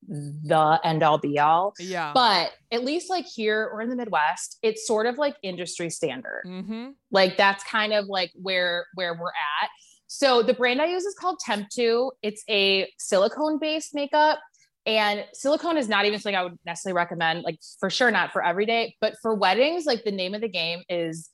the 0.07 0.79
end 0.83 1.03
all 1.03 1.17
be 1.17 1.39
all, 1.39 1.73
Yeah. 1.79 2.11
but 2.13 2.51
at 2.71 2.83
least 2.83 3.09
like 3.09 3.25
here 3.25 3.69
or 3.71 3.81
in 3.81 3.89
the 3.89 3.95
Midwest, 3.95 4.57
it's 4.61 4.85
sort 4.87 5.05
of 5.05 5.17
like 5.17 5.35
industry 5.43 5.89
standard. 5.89 6.43
mm-hmm. 6.45 6.89
Like 7.11 7.37
that's 7.37 7.63
kind 7.63 7.93
of 7.93 8.05
like 8.07 8.31
where 8.35 8.87
where 8.95 9.13
we're 9.13 9.27
at. 9.29 9.69
So 10.07 10.43
the 10.43 10.53
brand 10.53 10.81
I 10.81 10.85
use 10.87 11.05
is 11.05 11.15
called 11.15 11.39
Temptu. 11.47 12.11
It's 12.21 12.43
a 12.49 12.87
silicone 12.99 13.59
based 13.59 13.95
makeup. 13.95 14.39
And 14.85 15.25
silicone 15.33 15.77
is 15.77 15.87
not 15.87 16.05
even 16.05 16.19
something 16.19 16.35
I 16.35 16.43
would 16.43 16.59
necessarily 16.65 16.97
recommend, 16.97 17.43
like 17.43 17.57
for 17.79 17.89
sure 17.89 18.11
not 18.11 18.33
for 18.33 18.43
every 18.43 18.65
day, 18.65 18.95
but 18.99 19.15
for 19.21 19.33
weddings, 19.33 19.85
like 19.85 20.03
the 20.03 20.11
name 20.11 20.35
of 20.35 20.41
the 20.41 20.49
game 20.49 20.83
is 20.89 21.29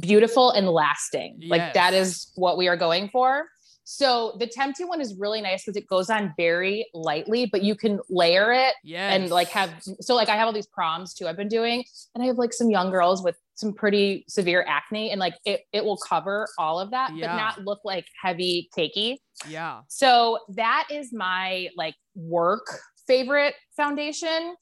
beautiful 0.00 0.50
and 0.50 0.68
lasting. 0.68 1.40
Like 1.46 1.74
that 1.74 1.94
is 1.94 2.32
what 2.34 2.58
we 2.58 2.66
are 2.68 2.76
going 2.76 3.08
for. 3.08 3.46
So 3.90 4.36
the 4.38 4.46
Temptu 4.46 4.86
one 4.86 5.00
is 5.00 5.14
really 5.18 5.40
nice 5.40 5.64
because 5.64 5.74
it 5.74 5.86
goes 5.86 6.10
on 6.10 6.34
very 6.36 6.86
lightly, 6.92 7.46
but 7.46 7.62
you 7.62 7.74
can 7.74 8.00
layer 8.10 8.52
it 8.52 8.74
Yes. 8.84 9.14
and 9.14 9.30
like 9.30 9.48
have 9.48 9.70
so 10.02 10.14
like 10.14 10.28
I 10.28 10.36
have 10.36 10.46
all 10.46 10.52
these 10.52 10.66
proms 10.66 11.14
too 11.14 11.26
I've 11.26 11.38
been 11.38 11.48
doing 11.48 11.82
and 12.14 12.22
I 12.22 12.26
have 12.26 12.36
like 12.36 12.52
some 12.52 12.68
young 12.68 12.90
girls 12.90 13.22
with 13.24 13.36
some 13.54 13.72
pretty 13.72 14.26
severe 14.28 14.62
acne 14.68 15.10
and 15.10 15.18
like 15.18 15.36
it 15.46 15.62
it 15.72 15.82
will 15.86 15.96
cover 15.96 16.46
all 16.58 16.78
of 16.78 16.90
that 16.90 17.16
Yeah. 17.16 17.28
but 17.28 17.36
not 17.36 17.64
look 17.64 17.80
like 17.82 18.04
heavy 18.22 18.68
cakey. 18.76 19.16
Yeah. 19.48 19.80
So 19.88 20.40
that 20.50 20.86
is 20.90 21.10
my 21.14 21.68
like 21.74 21.94
work 22.14 22.66
favorite 23.06 23.54
foundation. 23.74 24.54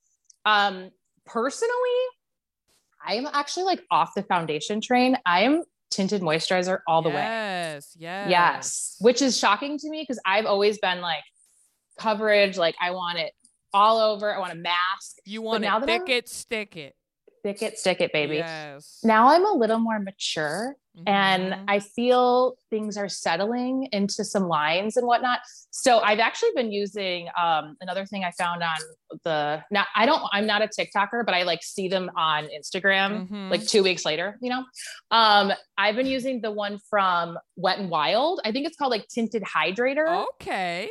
Um 0.45 0.91
personally 1.25 2.01
I 3.05 3.15
am 3.17 3.27
actually 3.33 3.65
like 3.65 3.83
off 3.91 4.13
the 4.15 4.23
foundation 4.23 4.81
train. 4.81 5.19
I 5.27 5.41
am 5.43 5.65
tinted 5.97 6.23
moisturizer 6.23 6.79
all 6.87 7.03
the 7.03 7.09
way. 7.09 7.15
Yes. 7.17 7.97
Yes. 7.99 8.31
Yes, 8.31 8.97
which 9.01 9.23
is 9.23 9.37
shocking 9.39 9.79
to 9.79 9.91
me 9.91 10.03
because 10.03 10.21
I've 10.25 10.47
always 10.47 10.79
been 10.79 11.01
like 11.01 11.25
coverage, 11.99 12.57
like 12.57 12.75
I 12.81 12.91
want 12.93 13.19
it 13.19 13.33
all 13.73 13.99
over. 13.99 14.35
I 14.35 14.39
want 14.39 14.53
a 14.53 14.57
mask, 14.57 15.17
You 15.25 15.43
want 15.43 15.63
now 15.63 15.79
it 15.79 15.81
that 15.81 15.87
thick 15.87 16.01
I'm- 16.03 16.11
it, 16.11 16.29
stick 16.29 16.77
it. 16.77 16.95
Thick 17.47 17.63
it, 17.63 17.79
stick 17.79 18.01
it, 18.01 18.13
baby. 18.13 18.37
Yes. 18.37 18.99
Now 19.05 19.29
I'm 19.29 19.47
a 19.47 19.53
little 19.53 19.79
more 19.79 19.99
mature 20.01 20.75
and 21.07 21.53
Mhm. 21.53 21.65
I 21.69 21.79
feel 21.81 22.57
things 22.71 22.97
are 22.97 23.09
settling 23.09 23.87
into 23.93 24.25
some 24.25 24.49
lines 24.49 24.97
and 24.97 25.07
whatnot. 25.07 25.41
So 25.71 25.99
I've 26.01 26.21
actually 26.21 26.53
been 26.57 26.73
using 26.73 27.29
um, 27.39 27.77
another 27.83 28.07
thing 28.07 28.25
I 28.25 28.31
found 28.31 28.63
on 28.63 28.77
the 29.23 29.63
now 29.71 29.85
I 29.95 30.07
don't 30.07 30.23
I'm 30.33 30.47
not 30.47 30.63
a 30.63 30.69
TikToker, 30.69 31.25
but 31.27 31.35
I 31.35 31.43
like 31.43 31.63
see 31.63 31.89
them 31.89 32.11
on 32.17 32.49
Instagram 32.49 33.29
Mhm. 33.29 33.51
like 33.51 33.67
two 33.67 33.83
weeks 33.83 34.05
later, 34.07 34.39
you 34.41 34.49
know. 34.51 34.65
Um, 35.11 35.53
I've 35.77 35.97
been 35.97 36.07
using 36.07 36.41
the 36.41 36.51
one 36.51 36.79
from 36.91 37.39
Wet 37.57 37.79
and 37.79 37.91
Wild. 37.91 38.41
I 38.45 38.51
think 38.53 38.67
it's 38.67 38.77
called 38.77 38.91
like 38.91 39.07
tinted 39.09 39.43
hydrator. 39.43 40.25
okay. 40.35 40.89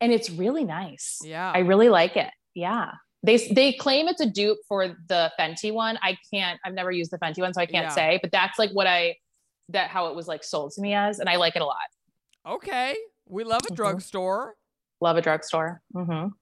and 0.00 0.12
it's 0.12 0.30
really 0.30 0.62
nice. 0.64 1.18
Yeah. 1.24 1.50
I 1.52 1.58
really 1.60 1.88
like 1.88 2.16
it. 2.16 2.30
Yeah. 2.54 2.92
They 3.22 3.36
they 3.48 3.72
claim 3.72 4.06
it's 4.08 4.20
a 4.20 4.26
dupe 4.30 4.58
for 4.68 4.96
the 5.08 5.32
Fenty 5.38 5.72
one. 5.72 5.98
I 6.02 6.16
can't 6.32 6.60
I've 6.64 6.74
never 6.74 6.90
used 6.92 7.10
the 7.10 7.18
Fenty 7.18 7.40
one 7.40 7.52
so 7.52 7.60
I 7.60 7.66
can't 7.66 7.86
Yeah. 7.86 7.94
say, 7.94 8.18
but 8.22 8.30
that's 8.30 8.58
like 8.58 8.70
what 8.70 8.86
I 8.86 9.16
that 9.70 9.90
how 9.90 10.06
it 10.06 10.14
was 10.14 10.28
like 10.28 10.44
sold 10.44 10.72
to 10.72 10.80
me 10.80 10.94
as 10.94 11.18
and 11.18 11.28
I 11.28 11.36
like 11.36 11.56
it 11.56 11.62
a 11.62 11.66
lot. 11.66 11.76
okay. 12.46 12.96
We 13.26 13.44
love 13.44 13.60
a 13.68 13.72
Mhm. 13.72 13.76
drugstore. 13.76 14.54
Love 15.02 15.16
a 15.18 15.20
drugstore. 15.20 15.82
Mhm. 15.94 16.32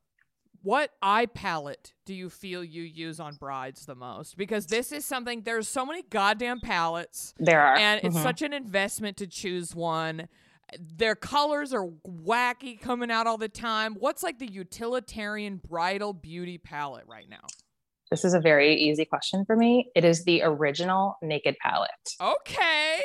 What 0.62 0.92
eye 1.02 1.26
palette 1.26 1.95
do 2.04 2.14
you 2.14 2.28
feel 2.30 2.62
you 2.62 2.83
use 2.83 3.18
on 3.18 3.35
brides 3.35 3.87
the 3.87 3.95
most? 3.97 4.37
Because 4.37 4.66
this 4.66 4.92
is 4.92 5.04
something, 5.04 5.42
there's 5.42 5.68
so 5.68 5.85
many 5.87 6.02
goddamn 6.02 6.61
palettes, 6.61 7.35
There 7.38 7.61
are. 7.61 7.76
and 7.76 8.00
it's 8.04 8.16
Mhm. 8.16 8.23
such 8.23 8.42
an 8.42 8.52
investment 8.52 9.16
to 9.18 9.26
choose 9.26 9.75
one. 9.75 10.28
Their 10.80 11.14
colors 11.14 11.73
are 11.73 11.87
wacky 12.06 12.80
coming 12.80 13.11
out 13.11 13.26
all 13.26 13.38
the 13.38 13.49
time. 13.49 13.94
What's 13.99 14.23
like 14.23 14.38
the 14.38 14.50
utilitarian 14.50 15.61
bridal 15.66 16.12
beauty 16.12 16.58
palette 16.58 17.04
right 17.06 17.28
now? 17.28 17.44
This 18.11 18.25
is 18.25 18.35
a 18.35 18.40
very 18.40 18.75
easy 18.75 19.04
question 19.04 19.44
for 19.46 19.56
me. 19.56 19.90
It 19.94 20.04
is 20.04 20.25
the 20.25 20.42
original 20.42 21.16
Naked 21.23 21.56
palette. 21.61 21.90
Okay. 22.20 23.00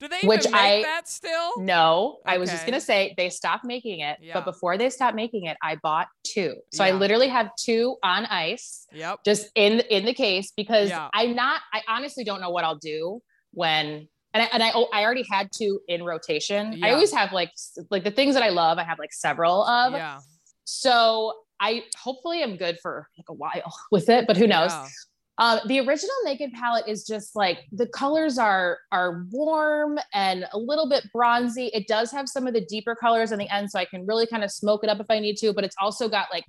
Do 0.00 0.08
they 0.08 0.20
Which 0.24 0.46
I- 0.52 0.82
that 0.82 1.08
still? 1.08 1.60
No, 1.60 2.18
I 2.26 2.36
was 2.38 2.50
just 2.50 2.66
gonna 2.66 2.80
say 2.80 3.14
they 3.16 3.30
stopped 3.30 3.64
making 3.64 4.00
it, 4.00 4.18
Yeah. 4.20 4.34
but 4.34 4.44
before 4.44 4.76
they 4.76 4.90
stopped 4.90 5.14
making 5.14 5.44
it, 5.46 5.56
I 5.62 5.76
bought 5.76 6.08
two. 6.24 6.56
So 6.72 6.82
I 6.82 6.90
literally 6.90 7.28
have 7.28 7.50
two 7.56 7.96
on 8.02 8.26
ice. 8.26 8.86
Yep. 8.92 9.20
just 9.24 9.48
in 9.54 9.80
in 9.90 10.04
the 10.04 10.12
case 10.14 10.50
because 10.56 10.88
Yeah. 10.90 11.08
I'm 11.14 11.34
not 11.36 11.60
I 11.72 11.82
honestly 11.88 12.24
don't 12.24 12.40
know 12.40 12.50
what 12.50 12.64
I'll 12.64 12.78
do 12.78 13.20
when 13.52 14.08
and 14.34 14.42
I, 14.42 14.46
and 14.52 14.62
I, 14.62 14.72
oh, 14.74 14.88
I 14.92 15.02
already 15.02 15.24
had 15.30 15.50
two 15.54 15.80
in 15.88 16.02
rotation. 16.02 16.72
Yeah. 16.72 16.86
I 16.86 16.92
always 16.92 17.12
have 17.12 17.32
like 17.32 17.50
like 17.90 18.04
the 18.04 18.10
things 18.10 18.34
that 18.34 18.42
I 18.42 18.48
love. 18.48 18.78
I 18.78 18.84
have 18.84 18.98
like 18.98 19.12
several 19.12 19.64
of. 19.64 19.92
yeah. 19.92 20.18
So 20.64 21.34
I 21.60 21.84
hopefully 21.96 22.42
am 22.42 22.56
good 22.56 22.78
for 22.80 23.08
like 23.18 23.26
a 23.28 23.34
while 23.34 23.74
with 23.90 24.08
it, 24.08 24.26
but 24.26 24.36
who 24.36 24.46
knows? 24.46 24.70
Yeah. 24.70 24.86
Um, 25.38 25.60
the 25.66 25.80
original 25.80 26.14
Naked 26.24 26.52
palette 26.52 26.86
is 26.86 27.04
just 27.04 27.34
like 27.34 27.60
the 27.72 27.86
colors 27.86 28.38
are 28.38 28.78
are 28.90 29.24
warm 29.30 29.98
and 30.12 30.46
a 30.52 30.58
little 30.58 30.88
bit 30.88 31.04
bronzy. 31.12 31.66
It 31.68 31.88
does 31.88 32.10
have 32.12 32.28
some 32.28 32.46
of 32.46 32.54
the 32.54 32.60
deeper 32.60 32.94
colors 32.94 33.32
on 33.32 33.38
the 33.38 33.48
end, 33.48 33.70
so 33.70 33.78
I 33.78 33.86
can 33.86 34.06
really 34.06 34.26
kind 34.26 34.44
of 34.44 34.50
smoke 34.50 34.84
it 34.84 34.90
up 34.90 35.00
if 35.00 35.06
I 35.08 35.20
need 35.20 35.36
to. 35.38 35.52
But 35.52 35.64
it's 35.64 35.76
also 35.80 36.08
got 36.08 36.28
like 36.32 36.44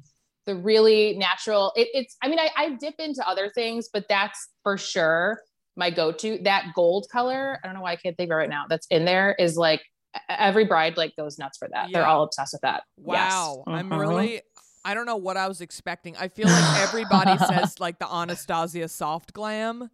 the 0.46 0.56
really 0.56 1.18
natural. 1.18 1.72
It, 1.76 1.88
it's 1.94 2.18
I 2.22 2.28
mean 2.28 2.40
I, 2.40 2.50
I 2.58 2.70
dip 2.72 2.96
into 3.00 3.28
other 3.28 3.50
things, 3.56 3.90
but 3.92 4.06
that's 4.10 4.50
for 4.64 4.78
sure 4.78 5.40
my 5.76 5.90
go-to. 5.90 6.38
That 6.44 6.68
gold 6.76 7.08
color, 7.12 7.60
I 7.64 7.68
don't 7.68 7.76
know 7.76 7.82
why 7.82 7.92
I 7.94 7.96
can't 7.96 8.16
think 8.18 8.28
of 8.30 8.34
it 8.34 8.38
right 8.38 8.50
now. 8.50 8.66
That's 8.70 8.88
in 8.88 9.06
there 9.06 9.36
is 9.40 9.58
like 9.58 9.82
every 10.30 10.66
bride 10.66 10.96
like 10.98 11.16
goes 11.16 11.38
nuts 11.40 11.58
for 11.58 11.68
that. 11.74 11.90
They're 11.92 12.06
all 12.06 12.24
obsessed 12.24 12.54
with 12.54 12.62
that. 12.62 12.84
Yes. 12.98 13.32
Wow. 13.32 13.64
I'm 13.68 13.90
Mhm. 13.90 14.00
really 14.00 14.42
I 14.86 14.94
don't 14.94 15.06
know 15.06 15.16
what 15.16 15.38
I 15.38 15.48
was 15.48 15.62
expecting. 15.62 16.18
I 16.18 16.28
feel 16.28 16.48
like 16.48 16.80
everybody 16.82 17.38
says 17.38 17.80
like 17.80 18.00
the 18.00 18.08
Anastasia 18.14 18.88
soft 18.90 19.32
glam. 19.34 19.90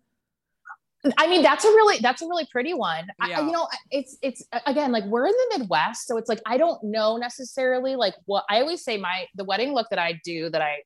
I 1.18 1.28
mean, 1.28 1.42
that's 1.44 1.64
a 1.64 1.70
really 1.70 2.00
that's 2.00 2.22
a 2.22 2.26
really 2.28 2.46
pretty 2.52 2.74
one. 2.74 3.08
Yeah. 3.26 3.40
I, 3.40 3.46
you 3.46 3.52
know, 3.52 3.68
it's 3.92 4.18
it's 4.22 4.44
again 4.66 4.92
like 4.92 5.06
we're 5.06 5.28
in 5.28 5.34
the 5.52 5.60
Midwest, 5.60 6.08
so 6.08 6.18
it's 6.18 6.28
like 6.28 6.42
I 6.46 6.58
don't 6.58 6.84
know 6.84 7.16
necessarily 7.16 7.96
like 7.96 8.16
what 8.26 8.44
I 8.50 8.60
always 8.60 8.84
say. 8.84 8.98
My 8.98 9.26
the 9.36 9.46
wedding 9.46 9.74
look 9.74 9.88
that 9.92 10.00
I 10.00 10.20
do 10.26 10.50
that 10.50 10.62
I 10.62 10.80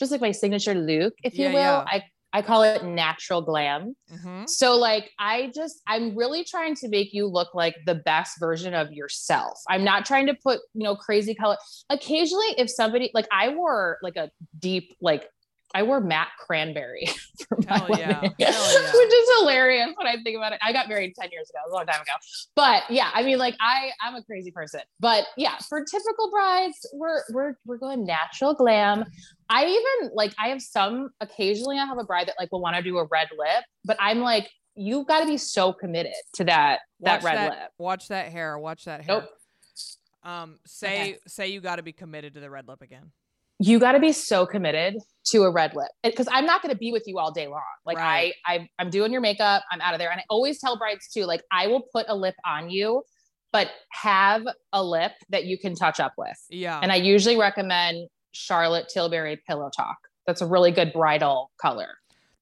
just 0.00 0.10
like 0.10 0.20
my 0.20 0.32
signature 0.32 0.74
look, 0.74 1.12
if 1.22 1.38
you 1.38 1.46
will. 1.48 1.52
yeah. 1.54 1.84
I 1.86 2.02
I 2.32 2.42
call 2.42 2.62
it 2.62 2.84
natural 2.84 3.42
glam. 3.42 3.94
hmm 4.08 4.44
So 4.46 4.76
like 4.76 5.10
I 5.18 5.50
just 5.54 5.80
I'm 5.86 6.16
really 6.16 6.44
trying 6.44 6.74
to 6.76 6.88
make 6.88 7.12
you 7.12 7.26
look 7.26 7.54
like 7.54 7.76
the 7.86 7.96
best 7.96 8.38
version 8.38 8.74
of 8.74 8.92
yourself. 8.92 9.60
I'm 9.68 9.84
not 9.84 10.04
trying 10.04 10.26
to 10.26 10.34
put, 10.34 10.60
you 10.74 10.84
know, 10.84 10.96
crazy 10.96 11.34
color. 11.34 11.56
Occasionally 11.88 12.54
if 12.58 12.70
somebody 12.70 13.10
like 13.14 13.26
I 13.32 13.48
wore 13.54 13.98
like 14.02 14.16
a 14.16 14.30
deep 14.58 14.94
like 15.00 15.28
I 15.74 15.82
wore 15.84 16.00
matte 16.00 16.28
cranberry 16.38 17.06
for 17.48 17.58
my 17.66 17.78
Hell 17.78 17.86
yeah. 17.90 18.20
wedding, 18.20 18.34
yeah. 18.38 18.48
which 18.48 19.12
is 19.12 19.28
hilarious 19.38 19.90
when 19.96 20.06
I 20.06 20.16
think 20.22 20.36
about 20.36 20.52
it. 20.52 20.58
I 20.62 20.72
got 20.72 20.88
married 20.88 21.14
10 21.18 21.30
years 21.30 21.48
ago, 21.50 21.58
a 21.68 21.72
long 21.72 21.86
time 21.86 22.00
ago. 22.00 22.12
But 22.56 22.82
yeah, 22.90 23.10
I 23.14 23.22
mean, 23.22 23.38
like 23.38 23.56
I, 23.60 23.90
I'm 24.02 24.14
a 24.14 24.22
crazy 24.22 24.50
person. 24.50 24.80
But 24.98 25.26
yeah, 25.36 25.56
for 25.68 25.84
typical 25.84 26.30
brides, 26.30 26.86
we're 26.92 27.22
we're 27.32 27.54
we're 27.64 27.78
going 27.78 28.04
natural 28.04 28.54
glam. 28.54 29.04
I 29.48 29.66
even 29.66 30.14
like 30.14 30.34
I 30.38 30.48
have 30.48 30.62
some 30.62 31.10
occasionally 31.20 31.78
I 31.78 31.86
have 31.86 31.98
a 31.98 32.04
bride 32.04 32.28
that 32.28 32.36
like 32.38 32.52
will 32.52 32.60
want 32.60 32.76
to 32.76 32.82
do 32.82 32.98
a 32.98 33.04
red 33.04 33.28
lip, 33.36 33.64
but 33.84 33.96
I'm 34.00 34.20
like, 34.20 34.48
you've 34.74 35.06
got 35.06 35.20
to 35.20 35.26
be 35.26 35.36
so 35.36 35.72
committed 35.72 36.12
to 36.34 36.44
that 36.44 36.80
that 37.00 37.22
Watch 37.22 37.24
red 37.24 37.36
that, 37.36 37.50
lip. 37.50 37.70
Watch 37.78 38.08
that 38.08 38.32
hair. 38.32 38.58
Watch 38.58 38.84
that 38.84 39.04
hair. 39.04 39.20
Nope. 39.20 39.30
Um, 40.22 40.58
say 40.66 41.18
say 41.26 41.48
you 41.48 41.60
got 41.60 41.76
to 41.76 41.82
be 41.82 41.92
committed 41.92 42.34
to 42.34 42.40
the 42.40 42.50
red 42.50 42.68
lip 42.68 42.82
again. 42.82 43.12
You 43.60 43.78
got 43.78 43.92
to 43.92 44.00
be 44.00 44.10
so 44.10 44.46
committed 44.46 44.96
to 45.26 45.42
a 45.42 45.52
red 45.52 45.76
lip 45.76 45.90
because 46.02 46.26
I'm 46.32 46.46
not 46.46 46.62
going 46.62 46.72
to 46.72 46.78
be 46.78 46.92
with 46.92 47.04
you 47.06 47.18
all 47.18 47.30
day 47.30 47.46
long. 47.46 47.60
Like 47.84 47.98
Right. 47.98 48.32
I, 48.46 48.54
I, 48.54 48.68
I'm 48.78 48.88
doing 48.88 49.12
your 49.12 49.20
makeup. 49.20 49.62
I'm 49.70 49.82
out 49.82 49.92
of 49.92 50.00
there. 50.00 50.10
And 50.10 50.18
I 50.18 50.24
always 50.30 50.58
tell 50.58 50.78
brides 50.78 51.08
too, 51.12 51.26
like 51.26 51.42
I 51.52 51.66
will 51.66 51.82
put 51.92 52.06
a 52.08 52.16
lip 52.16 52.34
on 52.46 52.70
you, 52.70 53.02
but 53.52 53.68
have 53.92 54.44
a 54.72 54.82
lip 54.82 55.12
that 55.28 55.44
you 55.44 55.58
can 55.58 55.74
touch 55.74 56.00
up 56.00 56.14
with. 56.16 56.38
Yeah. 56.48 56.80
And 56.82 56.90
I 56.90 56.96
usually 56.96 57.36
recommend 57.36 58.08
Charlotte 58.32 58.88
Tilbury 58.88 59.40
Pillow 59.46 59.70
Talk. 59.76 59.98
That's 60.26 60.40
a 60.40 60.46
really 60.46 60.70
good 60.70 60.92
bridal 60.94 61.50
color. 61.60 61.88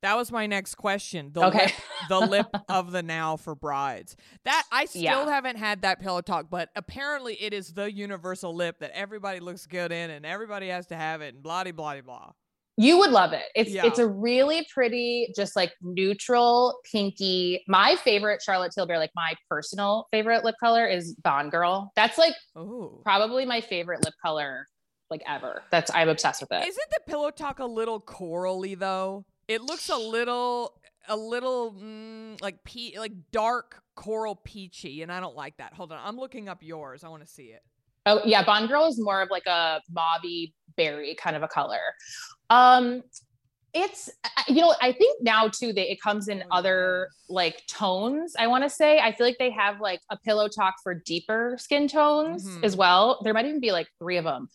That 0.02 0.16
was 0.16 0.30
my 0.30 0.46
next 0.46 0.76
question. 0.76 1.30
The 1.32 1.44
Okay. 1.46 1.64
lip, 1.66 1.72
the 2.08 2.20
lip 2.20 2.46
of 2.68 2.92
the 2.92 3.02
now 3.02 3.36
for 3.36 3.54
brides. 3.54 4.16
That 4.44 4.64
I 4.70 4.84
still 4.84 5.02
Yeah. 5.02 5.24
haven't 5.26 5.56
had 5.56 5.82
that 5.82 6.00
pillow 6.00 6.20
talk, 6.20 6.46
but 6.50 6.70
apparently 6.76 7.34
it 7.42 7.52
is 7.52 7.72
the 7.74 7.92
universal 7.92 8.54
lip 8.54 8.78
that 8.80 8.90
everybody 8.92 9.40
looks 9.40 9.66
good 9.66 9.92
in, 9.92 10.10
and 10.10 10.24
everybody 10.26 10.68
has 10.68 10.86
to 10.88 10.96
have 10.96 11.20
it, 11.20 11.34
and 11.34 11.42
blah 11.42 11.64
blah 11.64 11.72
blah 11.72 12.00
blah. 12.00 12.32
You 12.80 12.96
would 12.98 13.10
love 13.10 13.32
it. 13.32 13.42
It's 13.56 13.70
Yeah. 13.70 13.86
it's 13.86 13.98
a 13.98 14.06
really 14.06 14.64
pretty, 14.72 15.32
just 15.34 15.56
like 15.56 15.72
neutral 15.82 16.78
pinky. 16.92 17.64
My 17.66 17.96
favorite 17.96 18.40
Charlotte 18.40 18.70
Tilbury, 18.72 18.98
like 18.98 19.10
my 19.16 19.34
personal 19.50 20.06
favorite 20.12 20.44
lip 20.44 20.54
color 20.60 20.86
is 20.86 21.16
Bond 21.16 21.50
Girl. 21.50 21.90
That's 21.96 22.16
like 22.18 22.34
Ooh. 22.56 23.00
probably 23.02 23.44
my 23.44 23.60
favorite 23.60 24.04
lip 24.04 24.14
color 24.24 24.64
like 25.10 25.22
ever. 25.26 25.64
That's 25.72 25.90
I'm 25.92 26.08
obsessed 26.08 26.40
with 26.40 26.52
it. 26.52 26.68
Isn't 26.68 26.90
the 26.90 27.00
pillow 27.04 27.30
talk 27.32 27.58
a 27.58 27.64
little 27.66 27.98
corally 27.98 28.76
though? 28.76 29.24
It 29.48 29.62
looks 29.62 29.88
a 29.88 29.96
little, 29.96 30.78
a 31.08 31.16
little 31.16 31.72
mm, 31.72 32.40
like 32.40 32.62
pe- 32.64 32.98
like 32.98 33.12
dark 33.32 33.82
coral 33.94 34.36
peachy, 34.36 35.02
and 35.02 35.10
I 35.10 35.20
don't 35.20 35.34
like 35.34 35.56
that. 35.56 35.72
Hold 35.74 35.90
on, 35.90 36.00
I'm 36.02 36.16
looking 36.16 36.48
up 36.48 36.62
yours. 36.62 37.02
I 37.02 37.08
want 37.08 37.22
to 37.22 37.28
see 37.28 37.44
it. 37.46 37.62
Oh 38.06 38.20
yeah, 38.24 38.44
Bond 38.44 38.68
Girl 38.68 38.86
is 38.86 39.00
more 39.00 39.20
of 39.22 39.30
like 39.30 39.46
a 39.46 39.80
mauvey 39.92 40.52
berry 40.76 41.14
kind 41.14 41.34
of 41.34 41.42
a 41.42 41.48
color. 41.48 41.80
Um 42.50 43.02
it's 43.74 44.08
you 44.48 44.62
know 44.62 44.74
I 44.80 44.92
think 44.92 45.22
now 45.22 45.48
too 45.48 45.72
that 45.74 45.90
it 45.92 46.00
comes 46.00 46.28
in 46.28 46.42
Oh, 46.50 46.56
other 46.56 47.08
like 47.28 47.62
tones. 47.68 48.34
I 48.38 48.46
want 48.46 48.64
to 48.64 48.70
say 48.70 48.98
I 48.98 49.12
feel 49.12 49.26
like 49.26 49.36
they 49.38 49.50
have 49.50 49.80
like 49.80 50.00
a 50.10 50.16
pillow 50.16 50.48
talk 50.48 50.74
for 50.82 50.94
deeper 50.94 51.56
skin 51.58 51.86
tones 51.88 52.46
Mhm. 52.48 52.64
as 52.64 52.76
well. 52.76 53.20
There 53.24 53.34
might 53.34 53.44
even 53.46 53.60
be 53.60 53.70
like 53.72 53.88
three 53.98 54.16
of 54.16 54.24
them. 54.24 54.48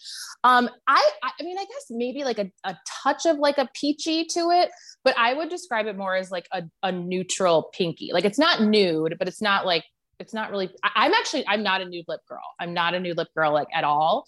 Um 0.44 0.70
I 0.88 1.12
I 1.24 1.32
I 1.40 1.44
mean 1.44 1.58
I 1.58 1.64
guess 1.66 1.86
maybe 1.90 2.24
like 2.24 2.40
a, 2.40 2.52
a 2.64 2.76
touch 3.04 3.26
of 3.26 3.38
like 3.38 3.58
a 3.60 3.70
peachy 3.80 4.26
to 4.26 4.50
it, 4.50 4.72
but 5.04 5.16
I 5.18 5.34
would 5.34 5.50
describe 5.50 5.86
it 5.86 5.96
more 5.96 6.16
as 6.16 6.32
like 6.32 6.48
a, 6.52 6.64
a 6.82 6.92
neutral 6.92 7.70
pinky. 7.74 8.10
Like 8.12 8.26
it's 8.26 8.40
not 8.40 8.62
nude, 8.64 9.16
but 9.20 9.28
it's 9.28 9.42
not 9.42 9.66
like 9.66 9.84
it's 10.20 10.34
not 10.34 10.52
really 10.52 10.70
I, 10.84 10.90
i'm 10.96 11.14
actually 11.14 11.46
i'm 11.48 11.64
not 11.64 11.82
a 11.82 11.86
nude 11.86 12.06
lip 12.08 12.22
girl 12.30 12.40
i'm 12.60 12.72
not 12.74 12.94
a 12.94 13.00
nude 13.00 13.18
lip 13.18 13.30
girl 13.36 13.52
like 13.52 13.68
at 13.74 13.84
all 13.84 14.26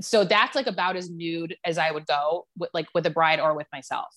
so 0.00 0.24
that's 0.24 0.54
like 0.54 0.66
about 0.66 0.96
as 0.96 1.10
nude 1.10 1.56
as 1.64 1.78
i 1.78 1.90
would 1.90 2.06
go 2.06 2.46
with 2.58 2.70
like 2.74 2.86
with 2.94 3.06
a 3.06 3.10
bride 3.10 3.40
or 3.40 3.54
with 3.54 3.66
myself 3.72 4.14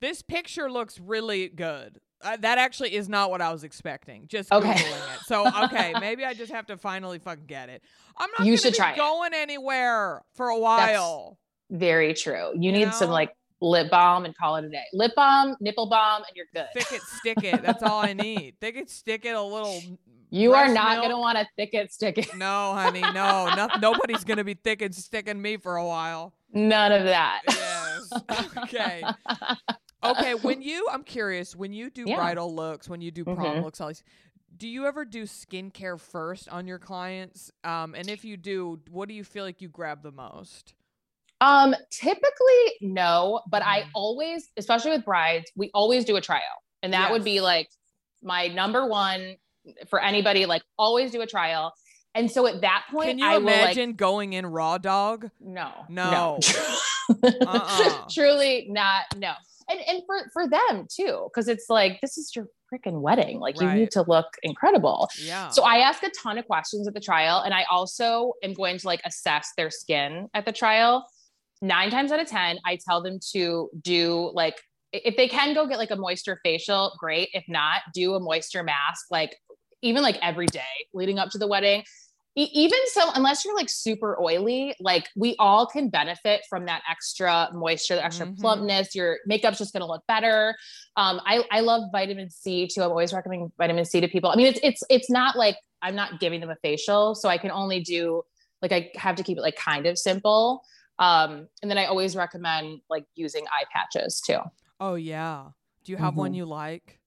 This 0.00 0.20
picture 0.22 0.70
looks 0.70 1.00
really 1.00 1.48
good. 1.48 2.00
Uh, 2.22 2.36
that 2.38 2.58
actually 2.58 2.94
is 2.94 3.08
not 3.08 3.30
what 3.30 3.40
I 3.42 3.50
was 3.52 3.62
expecting. 3.64 4.26
Just 4.26 4.50
Okay. 4.52 4.72
googling 4.72 5.14
it. 5.14 5.20
So 5.26 5.46
okay, 5.64 5.94
maybe 6.00 6.24
I 6.24 6.34
just 6.34 6.52
have 6.52 6.66
to 6.66 6.76
finally 6.76 7.18
fucking 7.18 7.46
get 7.46 7.68
it. 7.70 7.82
I'm 8.16 8.28
not. 8.38 8.46
You 8.46 8.56
should 8.58 8.74
try 8.74 8.92
it. 8.92 8.96
going 8.96 9.32
anywhere 9.34 10.22
for 10.34 10.48
a 10.48 10.58
while. 10.58 11.38
very 11.70 12.12
true 12.14 12.52
you 12.54 12.70
You 12.70 12.72
need 12.72 12.92
some 12.94 13.10
like 13.10 13.34
lip 13.60 13.90
balm 13.90 14.24
and 14.26 14.36
call 14.36 14.56
it 14.56 14.64
a 14.64 14.68
day 14.68 14.84
lip 14.92 15.12
balm 15.16 15.56
nipple 15.60 15.88
balm 15.88 16.22
and 16.28 16.36
you're 16.36 16.46
good 16.54 16.68
Thick 16.74 16.92
it, 16.92 17.02
stick 17.02 17.42
it. 17.42 17.62
That's 17.62 17.82
all 17.82 18.00
I 18.00 18.12
need. 18.28 18.56
Thick 18.60 18.76
it, 18.76 18.90
stick 18.90 19.24
it. 19.24 19.34
A 19.34 19.42
little. 19.42 19.80
You 20.30 20.54
are 20.54 20.68
not 20.68 20.96
going 20.98 21.10
to 21.10 21.18
want 21.18 21.38
to 21.38 21.46
thick 21.56 21.70
it 21.72 21.92
stick 21.92 22.18
it 22.18 22.34
No, 22.36 22.72
honey, 22.74 23.02
no, 23.12 23.48
no. 23.54 23.70
Nobody's 23.80 24.24
gonna 24.24 24.44
be 24.44 24.54
thicket 24.54 24.94
sticking 24.94 25.40
me 25.40 25.56
for 25.56 25.76
a 25.76 25.86
while. 25.86 26.34
none 26.52 26.92
of 26.92 27.04
that 27.04 27.42
Yes. 27.46 28.12
Okay. 28.56 29.06
Okay. 30.04 30.34
When 30.34 30.62
you, 30.62 30.86
I'm 30.92 31.02
curious. 31.02 31.56
When 31.56 31.72
you 31.72 31.90
do 31.90 32.04
Yeah. 32.06 32.16
bridal 32.16 32.54
looks, 32.54 32.88
when 32.88 33.00
you 33.00 33.10
do 33.10 33.24
prom 33.24 33.38
Mhm. 33.56 33.62
looks, 33.62 33.80
all 33.80 33.88
these, 33.88 34.04
do 34.56 34.68
you 34.68 34.86
ever 34.86 35.04
do 35.04 35.24
skincare 35.24 35.98
first 36.00 36.48
on 36.48 36.66
your 36.66 36.78
clients? 36.78 37.50
Um, 37.64 37.94
and 37.94 38.08
if 38.08 38.24
you 38.24 38.36
do, 38.36 38.80
what 38.90 39.08
do 39.08 39.14
you 39.14 39.24
feel 39.24 39.44
like 39.44 39.60
you 39.60 39.68
grab 39.68 40.02
the 40.02 40.12
most? 40.12 40.74
Um, 41.40 41.74
typically 41.90 42.76
no, 42.80 43.40
but 43.48 43.62
I 43.62 43.82
Mhm. 43.82 43.90
always, 43.94 44.50
especially 44.56 44.92
with 44.92 45.04
brides, 45.04 45.50
we 45.56 45.70
always 45.74 46.04
do 46.04 46.16
a 46.16 46.20
trial. 46.20 46.42
And 46.82 46.92
that 46.92 47.10
would 47.10 47.24
be 47.24 47.40
like 47.40 47.68
my 48.22 48.48
number 48.48 48.86
one 48.86 49.36
for 49.88 50.02
anybody, 50.02 50.46
like 50.46 50.62
always 50.78 51.10
do 51.10 51.20
a 51.20 51.26
trial. 51.26 51.72
And 52.14 52.30
so 52.30 52.46
at 52.46 52.62
that 52.62 52.84
point, 52.90 53.10
Can 53.10 53.18
you 53.18 53.26
I 53.26 53.38
will 53.38 53.44
like 53.44 53.62
imagine 53.62 53.92
going 53.92 54.32
in 54.32 54.46
raw 54.46 54.78
dog? 54.78 55.30
no, 55.40 55.70
No. 55.88 56.38
Uh-uh. 57.22 58.04
truly 58.10 58.66
not 58.68 59.04
no. 59.16 59.32
And 59.68 59.80
and 59.88 60.02
for 60.06 60.16
for 60.32 60.48
them 60.48 60.86
too, 60.92 61.28
because 61.28 61.48
it's 61.48 61.66
like 61.68 62.00
this 62.00 62.18
is 62.18 62.34
your 62.34 62.46
freaking 62.72 63.00
wedding. 63.00 63.38
Like 63.38 63.60
you 63.60 63.70
need 63.70 63.90
to 63.92 64.04
look 64.06 64.26
incredible. 64.42 65.08
Yeah. 65.20 65.48
So 65.50 65.62
I 65.62 65.76
ask 65.78 66.02
a 66.02 66.10
ton 66.10 66.38
of 66.38 66.46
questions 66.46 66.88
at 66.88 66.94
the 66.94 67.00
trial, 67.00 67.40
and 67.40 67.54
I 67.54 67.64
also 67.70 68.32
am 68.42 68.54
going 68.54 68.78
to 68.78 68.86
like 68.86 69.00
assess 69.04 69.52
their 69.56 69.70
skin 69.70 70.28
at 70.34 70.46
the 70.46 70.52
trial. 70.52 71.06
Nine 71.62 71.90
times 71.90 72.12
out 72.12 72.20
of 72.20 72.28
10, 72.28 72.58
I 72.66 72.78
tell 72.86 73.02
them 73.02 73.18
to 73.32 73.70
do 73.80 74.30
like, 74.34 74.60
if 74.92 75.16
they 75.16 75.26
can 75.26 75.54
go 75.54 75.66
get 75.66 75.78
like 75.78 75.90
a 75.90 75.96
moisture 75.96 76.38
facial, 76.44 76.94
great. 76.98 77.30
If 77.32 77.44
not, 77.48 77.80
do 77.94 78.14
a 78.14 78.20
moisture 78.20 78.62
mask, 78.62 79.06
like 79.10 79.34
even 79.82 80.02
like 80.02 80.18
every 80.22 80.46
day 80.46 80.62
leading 80.94 81.18
up 81.18 81.30
to 81.30 81.38
the 81.38 81.46
wedding. 81.46 81.84
Even 82.38 82.78
so, 82.92 83.10
unless 83.14 83.46
you're 83.46 83.56
like 83.56 83.70
super 83.70 84.20
oily, 84.20 84.74
like 84.78 85.08
we 85.16 85.34
all 85.38 85.66
can 85.66 85.88
benefit 85.88 86.42
from 86.50 86.66
that 86.66 86.82
extra 86.90 87.48
moisture, 87.54 87.94
the 87.94 88.04
extra 88.04 88.26
Mhm. 88.26 88.38
plumpness. 88.38 88.94
Your 88.94 89.16
makeup's 89.26 89.56
just 89.56 89.72
going 89.72 89.80
to 89.80 89.86
look 89.86 90.02
better. 90.06 90.54
Um, 90.98 91.18
I, 91.24 91.44
I 91.50 91.60
love 91.60 91.84
vitamin 91.92 92.28
C 92.28 92.66
too. 92.68 92.82
I'm 92.82 92.90
always 92.90 93.14
recommending 93.14 93.50
vitamin 93.56 93.86
C 93.86 94.02
to 94.02 94.08
people. 94.08 94.28
I 94.30 94.36
mean, 94.36 94.48
it's 94.48 94.60
it's 94.62 94.82
it's 94.90 95.08
not 95.10 95.36
like 95.36 95.56
I'm 95.80 95.94
not 95.94 96.20
giving 96.20 96.40
them 96.42 96.50
a 96.50 96.56
facial, 96.56 97.14
so 97.14 97.30
I 97.30 97.38
can 97.38 97.50
only 97.50 97.80
do 97.80 98.20
like 98.60 98.70
I 98.72 98.90
have 98.96 99.16
to 99.16 99.22
keep 99.22 99.38
it 99.38 99.40
like 99.40 99.56
kind 99.56 99.86
of 99.86 99.96
simple. 99.96 100.62
Um, 100.98 101.48
and 101.62 101.70
then 101.70 101.78
I 101.78 101.86
always 101.86 102.14
recommend 102.16 102.80
like 102.90 103.04
using 103.14 103.46
eye 103.46 103.64
patches 103.72 104.20
too. 104.20 104.40
oh 104.78 104.96
yeah. 104.96 105.46
Do 105.84 105.92
you 105.92 105.96
have 105.96 106.16
one 106.16 106.32
Mhm. 106.32 106.36
you 106.36 106.44
like? 106.44 107.00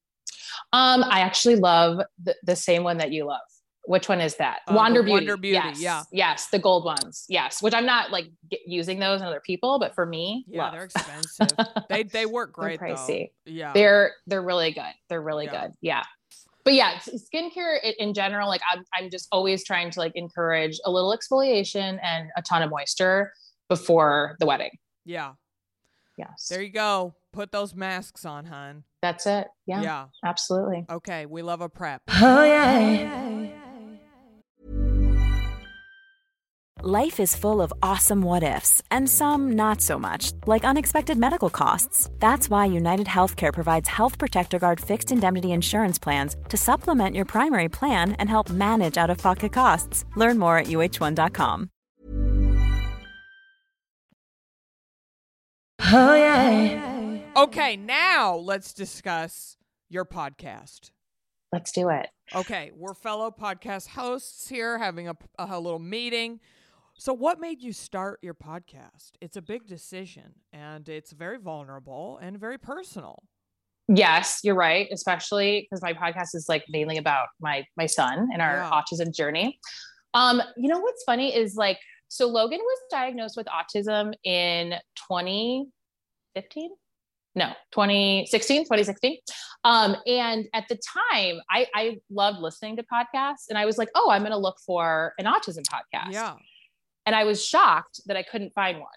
Um, 0.74 1.04
I 1.04 1.22
actually 1.22 1.56
love 1.56 2.02
the, 2.24 2.36
the 2.44 2.56
same 2.56 2.84
one 2.84 2.98
that 2.98 3.12
you 3.12 3.26
love. 3.26 3.42
Which 3.86 4.08
one 4.08 4.22
is 4.22 4.36
that? 4.36 4.60
Uh, 4.68 4.74
the 4.74 4.78
Wander 4.78 5.02
Beauty. 5.02 5.12
Wander 5.14 5.38
Beauty, 5.38 5.54
Yes. 5.56 5.82
yeah. 5.82 6.04
Yes, 6.12 6.48
the 6.52 6.60
gold 6.60 6.86
ones. 6.86 7.26
Yes, 7.28 7.62
which 7.62 7.74
I'm 7.74 7.88
not 7.88 8.12
like 8.12 8.28
get, 8.50 8.60
using 8.68 9.00
those 9.00 9.22
on 9.22 9.28
other 9.28 9.42
people, 9.44 9.80
but 9.80 9.96
for 9.96 10.06
me, 10.06 10.46
Yeah, 10.48 10.64
love. 10.66 10.74
they're 10.74 10.84
expensive. 10.84 11.48
they 11.90 12.04
they 12.04 12.26
work 12.28 12.54
They're 12.60 12.78
great 12.78 12.96
though. 12.98 13.26
Yeah. 13.46 13.74
they're 13.74 14.12
they're 14.28 14.44
really 14.44 14.72
good 14.72 14.94
they're 15.10 15.22
really 15.24 15.46
Yeah. 15.46 15.62
good 15.62 15.72
yeah 15.82 16.04
but 16.64 16.74
yeah 16.76 17.00
skincare 17.00 17.78
in 17.98 18.14
general 18.14 18.48
like 18.48 18.62
I'm, 18.72 18.84
I'm 18.94 19.10
just 19.10 19.28
always 19.32 19.64
trying 19.64 19.90
to 19.92 20.00
like 20.00 20.12
encourage 20.14 20.78
a 20.86 20.92
little 20.92 21.18
exfoliation 21.18 21.98
and 22.04 22.30
a 22.38 22.44
ton 22.44 22.62
of 22.62 22.70
moisture 22.70 23.32
before 23.70 24.36
the 24.40 24.46
wedding 24.46 24.72
yeah. 25.06 25.32
yes 26.18 26.48
There 26.50 26.62
you 26.62 26.70
go. 26.72 27.16
Put 27.34 27.52
those 27.52 27.74
masks 27.74 28.24
on, 28.26 28.46
hun. 28.46 28.84
That's 29.02 29.26
it 29.26 29.48
yeah, 29.66 29.82
yeah. 29.82 30.06
absolutely 30.26 30.86
Okay, 30.90 31.26
we 31.26 31.42
love 31.42 31.62
a 31.62 31.70
prep. 31.70 32.02
Oh, 32.10 32.40
oh, 32.40 32.44
yeah. 32.44 33.50
Life 36.82 37.20
is 37.20 37.36
full 37.36 37.62
of 37.62 37.74
awesome 37.84 38.22
what 38.22 38.42
ifs, 38.42 38.82
and 38.90 39.10
some 39.10 39.52
not 39.52 39.82
so 39.82 40.00
much, 40.00 40.32
like 40.46 40.64
unexpected 40.64 41.18
medical 41.18 41.50
costs. 41.50 42.10
That's 42.20 42.50
why 42.50 42.68
United 42.68 43.06
Healthcare 43.08 43.54
provides 43.54 43.90
Health 43.90 44.18
Protector 44.18 44.60
Guard 44.60 44.80
fixed 44.80 45.12
indemnity 45.12 45.52
insurance 45.52 46.00
plans 46.00 46.38
to 46.48 46.56
supplement 46.56 47.18
your 47.18 47.26
primary 47.26 47.68
plan 47.68 48.14
and 48.14 48.30
help 48.30 48.50
manage 48.50 48.98
out 48.98 49.10
of 49.10 49.18
pocket 49.18 49.52
costs. 49.52 50.06
Learn 50.16 50.40
more 50.40 50.58
at 50.58 50.68
uh1.com. 50.68 51.70
Okay, 57.36 57.78
now 57.78 58.36
let's 58.36 58.74
discuss 58.74 59.58
your 59.90 60.06
podcast. 60.06 60.92
let's 61.54 61.72
do 61.72 61.90
it 61.90 62.10
Okay, 62.36 62.72
we're 62.76 62.94
fellow 62.94 63.32
podcast 63.32 63.88
hosts 63.90 64.50
here 64.50 64.78
having 64.78 65.08
a, 65.08 65.16
a 65.40 65.60
little 65.60 65.80
meeting. 65.80 66.40
So, 66.96 67.12
what 67.14 67.40
made 67.40 67.62
you 67.62 67.74
start 67.74 68.20
your 68.22 68.34
podcast? 68.36 69.14
It's 69.22 69.36
a 69.38 69.42
big 69.42 69.66
decision 69.66 70.34
and 70.54 70.88
it's 70.90 71.12
very 71.12 71.38
vulnerable 71.40 72.20
and 72.22 72.38
very 72.38 72.58
personal. 72.60 73.24
Yes, 73.88 74.42
you're 74.44 74.54
right, 74.56 74.88
especially 74.92 75.62
because 75.68 75.82
my 75.82 75.94
podcast 75.94 76.36
is 76.36 76.46
like 76.50 76.66
mainly 76.70 76.98
about 76.98 77.30
my 77.40 77.64
my 77.78 77.86
son 77.88 78.30
and 78.32 78.42
our 78.42 78.58
Yeah. 78.58 78.70
autism 78.72 79.16
journey. 79.16 79.60
Um, 80.14 80.42
you 80.58 80.68
know 80.68 80.80
what's 80.80 81.04
funny 81.04 81.34
is 81.36 81.56
like 81.56 81.80
so 82.10 82.28
Logan 82.28 82.60
was 82.62 82.80
diagnosed 82.92 83.38
with 83.38 83.48
autism 83.48 84.14
in 84.24 84.74
2015? 85.10 86.70
No, 87.36 87.54
2016, 87.72 88.64
2016. 88.64 89.18
Um, 89.64 89.96
and 90.08 90.48
at 90.54 90.68
the 90.68 90.76
time, 90.76 91.40
I, 91.50 91.68
I 91.76 91.98
loved 92.10 92.40
listening 92.40 92.78
to 92.78 92.84
podcasts 92.84 93.50
and 93.50 93.58
I 93.58 93.66
was 93.66 93.78
like, 93.78 93.90
oh, 93.96 94.10
I'm 94.10 94.22
going 94.22 94.32
to 94.32 94.38
look 94.38 94.58
for 94.66 95.14
an 95.20 95.26
autism 95.26 95.64
podcast. 95.64 96.12
Yeah. 96.12 96.36
And 97.06 97.16
I 97.16 97.24
was 97.24 97.46
shocked 97.46 98.02
that 98.08 98.18
I 98.18 98.24
couldn't 98.24 98.54
find 98.54 98.80
one. 98.80 98.88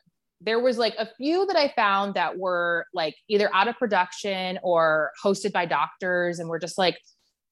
There 0.40 0.60
was 0.60 0.76
like 0.76 0.94
a 0.98 1.08
few 1.16 1.46
that 1.46 1.56
I 1.56 1.72
found 1.76 2.14
that 2.14 2.36
were 2.36 2.86
like 2.92 3.14
either 3.28 3.48
out 3.54 3.68
of 3.68 3.76
production 3.76 4.58
or 4.62 5.12
hosted 5.22 5.52
by 5.52 5.66
doctors 5.66 6.38
and 6.38 6.48
were 6.48 6.58
just 6.58 6.78
like 6.78 6.98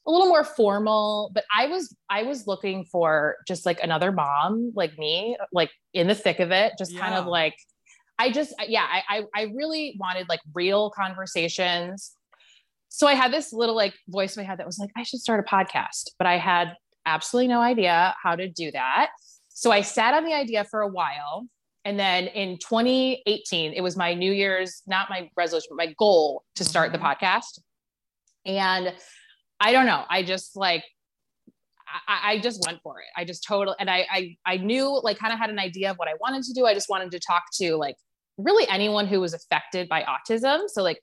a 0.06 0.10
little 0.10 0.26
more 0.28 0.44
formal. 0.44 1.30
But 1.32 1.44
I 1.56 1.66
was 1.66 1.94
I 2.08 2.24
was 2.24 2.46
looking 2.46 2.84
for 2.84 3.36
just 3.46 3.64
like 3.64 3.80
another 3.82 4.10
mom 4.10 4.72
like 4.74 4.98
me, 4.98 5.36
like 5.52 5.70
in 5.94 6.08
the 6.08 6.14
thick 6.14 6.40
of 6.40 6.50
it, 6.50 6.72
just 6.78 6.96
kind 6.96 7.14
of 7.14 7.26
like 7.26 7.54
I 8.20 8.30
just 8.30 8.52
yeah, 8.68 8.86
I, 8.88 9.02
I 9.18 9.22
I 9.34 9.42
really 9.54 9.96
wanted 9.98 10.28
like 10.28 10.40
real 10.54 10.90
conversations. 10.90 12.12
So 12.88 13.06
I 13.06 13.14
had 13.14 13.32
this 13.32 13.52
little 13.52 13.74
like 13.76 13.94
voice 14.08 14.36
in 14.36 14.42
my 14.42 14.46
head 14.48 14.58
that 14.58 14.66
was 14.66 14.78
like, 14.78 14.90
I 14.96 15.04
should 15.04 15.20
start 15.20 15.44
a 15.46 15.48
podcast, 15.48 16.10
but 16.18 16.26
I 16.26 16.38
had 16.38 16.74
absolutely 17.06 17.48
no 17.48 17.60
idea 17.60 18.14
how 18.22 18.34
to 18.36 18.48
do 18.48 18.70
that. 18.72 19.10
So 19.48 19.70
I 19.70 19.80
sat 19.82 20.12
on 20.14 20.24
the 20.24 20.34
idea 20.34 20.64
for 20.64 20.80
a 20.82 20.88
while. 20.88 21.46
And 21.84 21.98
then 21.98 22.26
in 22.26 22.58
2018, 22.58 23.72
it 23.72 23.80
was 23.80 23.96
my 23.96 24.12
New 24.12 24.32
Year's, 24.32 24.82
not 24.86 25.08
my 25.08 25.30
resolution, 25.36 25.68
but 25.70 25.76
my 25.86 25.94
goal 25.98 26.42
to 26.56 26.64
start 26.64 26.92
the 26.92 26.98
Mhm. 26.98 27.16
podcast. 27.16 27.60
And 28.44 28.92
I 29.60 29.72
don't 29.72 29.86
know, 29.86 30.04
I 30.10 30.22
just 30.22 30.56
like, 30.56 30.84
I, 32.08 32.32
I 32.32 32.38
just 32.38 32.62
went 32.66 32.80
for 32.82 33.00
it. 33.00 33.06
I 33.16 33.24
just 33.24 33.44
totally, 33.44 33.76
and 33.80 33.88
I, 33.88 34.06
I, 34.10 34.36
I 34.46 34.56
knew 34.58 35.00
like 35.02 35.18
kind 35.18 35.32
of 35.32 35.38
had 35.38 35.50
an 35.50 35.58
idea 35.58 35.90
of 35.90 35.96
what 35.96 36.08
I 36.08 36.14
wanted 36.20 36.42
to 36.44 36.52
do. 36.52 36.66
I 36.66 36.74
just 36.74 36.88
wanted 36.88 37.10
to 37.12 37.18
talk 37.20 37.44
to 37.60 37.76
like 37.76 37.96
really 38.42 38.68
anyone 38.68 39.06
who 39.06 39.20
was 39.20 39.34
affected 39.34 39.88
by 39.88 40.04
autism. 40.04 40.68
So 40.68 40.82
like 40.82 41.00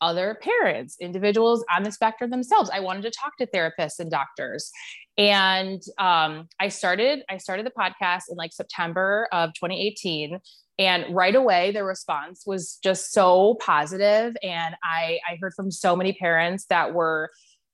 other 0.00 0.38
parents, 0.42 0.96
individuals 1.00 1.64
on 1.74 1.82
the 1.82 1.90
spectrum 1.92 2.30
themselves. 2.30 2.70
I 2.72 2.80
wanted 2.80 3.02
to 3.02 3.10
talk 3.10 3.36
to 3.38 3.46
therapists 3.46 3.98
and 3.98 4.10
doctors. 4.10 4.70
And 5.16 5.80
um, 5.98 6.48
I 6.60 6.68
started, 6.68 7.20
I 7.30 7.38
started 7.38 7.64
the 7.64 7.70
podcast 7.70 8.24
in 8.30 8.36
like 8.36 8.52
September 8.52 9.28
of 9.32 9.54
2018. 9.54 10.38
And 10.78 11.06
right 11.14 11.34
away, 11.34 11.72
the 11.72 11.84
response 11.84 12.42
was 12.46 12.78
just 12.84 13.12
so 13.12 13.56
positive. 13.60 14.36
And 14.42 14.74
I, 14.84 15.18
I 15.26 15.38
heard 15.40 15.54
from 15.54 15.70
so 15.70 15.96
many 15.96 16.12
parents 16.12 16.66
that 16.68 16.92
were 16.92 17.30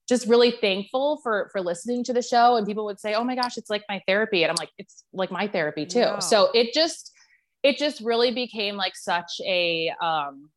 just 0.09 0.27
really 0.27 0.51
thankful 0.51 1.21
for 1.23 1.49
for 1.53 1.61
listening 1.61 2.05
to 2.05 2.13
the 2.13 2.23
show 2.23 2.57
and 2.57 2.67
people 2.67 2.85
would 2.85 2.99
say 2.99 3.15
oh 3.15 3.23
my 3.23 3.37
gosh 3.37 3.57
it's 3.57 3.71
like 3.71 3.85
my 3.89 4.03
therapy 4.07 4.43
and 4.43 4.51
i'm 4.51 4.57
like 4.59 4.69
it's 4.77 5.05
like 5.13 5.31
my 5.31 5.47
therapy 5.47 5.87
too 5.87 6.01
Yeah. 6.01 6.19
so 6.19 6.51
it 6.55 6.75
just 6.75 7.12
it 7.63 7.79
just 7.79 8.01
really 8.01 8.33
became 8.33 8.77
like 8.77 8.97
such 8.97 9.41
a 9.47 9.91
um 10.01 10.51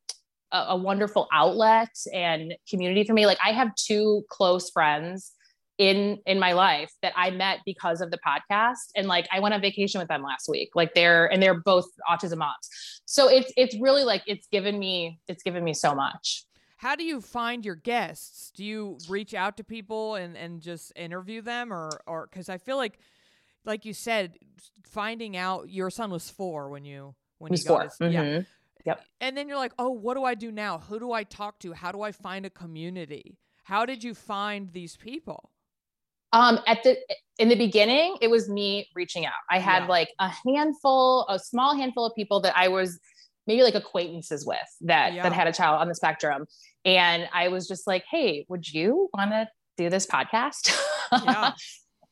a, 0.51 0.57
a 0.69 0.75
wonderful 0.75 1.27
outlet 1.31 1.89
and 2.13 2.55
community 2.69 3.03
for 3.03 3.13
me. 3.13 3.25
Like 3.25 3.39
i 3.43 3.51
have 3.51 3.73
two 3.75 4.23
close 4.29 4.69
friends 4.69 5.31
in 5.77 6.19
in 6.25 6.39
my 6.39 6.53
life 6.53 6.89
that 7.01 7.11
i 7.17 7.29
met 7.29 7.59
because 7.65 8.01
of 8.01 8.09
the 8.11 8.19
podcast. 8.25 8.91
And 8.95 9.07
like 9.07 9.27
i 9.31 9.39
went 9.39 9.53
on 9.53 9.61
vacation 9.61 9.99
with 9.99 10.07
them 10.07 10.23
last 10.23 10.49
week. 10.49 10.69
Like 10.75 10.93
they're 10.93 11.31
and 11.31 11.41
they're 11.41 11.59
both 11.59 11.85
autism 12.09 12.37
moms. 12.37 12.69
So 13.05 13.27
it's 13.29 13.51
it's 13.57 13.75
really 13.79 14.03
like 14.03 14.23
it's 14.25 14.47
given 14.47 14.79
me 14.79 15.19
it's 15.27 15.43
given 15.43 15.63
me 15.63 15.73
so 15.73 15.93
much. 15.93 16.45
How 16.77 16.95
do 16.95 17.03
you 17.03 17.21
find 17.21 17.65
your 17.65 17.75
guests? 17.75 18.51
Do 18.51 18.63
you 18.63 18.97
reach 19.07 19.33
out 19.33 19.57
to 19.57 19.63
people 19.63 20.15
and, 20.15 20.35
and 20.37 20.61
just 20.61 20.91
interview 20.95 21.41
them 21.41 21.73
or 21.73 21.89
or 22.05 22.27
cuz 22.27 22.49
I 22.49 22.57
feel 22.57 22.77
like 22.77 22.99
like 23.65 23.85
you 23.85 23.93
said 23.93 24.37
finding 24.85 25.35
out 25.35 25.69
your 25.69 25.89
son 25.89 26.11
was 26.11 26.29
4 26.29 26.69
when 26.69 26.85
you 26.85 27.15
when 27.37 27.51
he 27.53 27.57
got 27.63 27.67
four 27.67 27.83
his, 27.83 28.13
yeah. 28.13 28.23
Mhm. 28.23 28.45
And 29.19 29.35
then 29.35 29.47
you're 29.47 29.57
like, 29.57 29.73
"Oh, 29.79 29.89
what 29.89 30.13
do 30.13 30.23
I 30.23 30.35
do 30.35 30.51
now? 30.51 30.77
Who 30.77 30.99
do 30.99 31.11
I 31.11 31.23
talk 31.23 31.59
to? 31.59 31.73
How 31.73 31.91
do 31.91 32.01
I 32.01 32.11
find 32.11 32.45
a 32.45 32.49
community?" 32.49 33.37
How 33.63 33.85
did 33.85 34.03
you 34.03 34.13
find 34.13 34.71
these 34.73 34.95
people? 34.95 35.51
Um, 36.33 36.59
at 36.67 36.83
the 36.83 36.97
in 37.39 37.49
the 37.49 37.55
beginning, 37.55 38.17
it 38.21 38.29
was 38.29 38.47
me 38.47 38.87
reaching 38.95 39.25
out. 39.25 39.33
I 39.49 39.59
had 39.59 39.83
Yeah. 39.83 39.87
like 39.89 40.09
a 40.19 40.29
handful, 40.45 41.25
a 41.29 41.39
small 41.39 41.75
handful 41.75 42.05
of 42.05 42.13
people 42.15 42.39
that 42.41 42.55
I 42.55 42.67
was 42.67 42.99
maybe 43.47 43.63
like 43.63 43.75
acquaintances 43.75 44.45
with 44.45 44.59
that 44.81 45.13
Yeah. 45.13 45.23
that 45.23 45.33
had 45.33 45.47
a 45.47 45.51
child 45.53 45.81
on 45.81 45.87
the 45.87 45.95
spectrum, 45.95 46.45
and 46.85 47.27
I 47.33 47.47
was 47.49 47.67
just 47.67 47.87
like, 47.87 48.03
"Hey, 48.09 48.45
would 48.49 48.71
you 48.71 49.09
want 49.13 49.31
to 49.31 49.49
do 49.77 49.89
this 49.89 50.05
podcast?" 50.05 50.71
Yeah. 51.11 51.53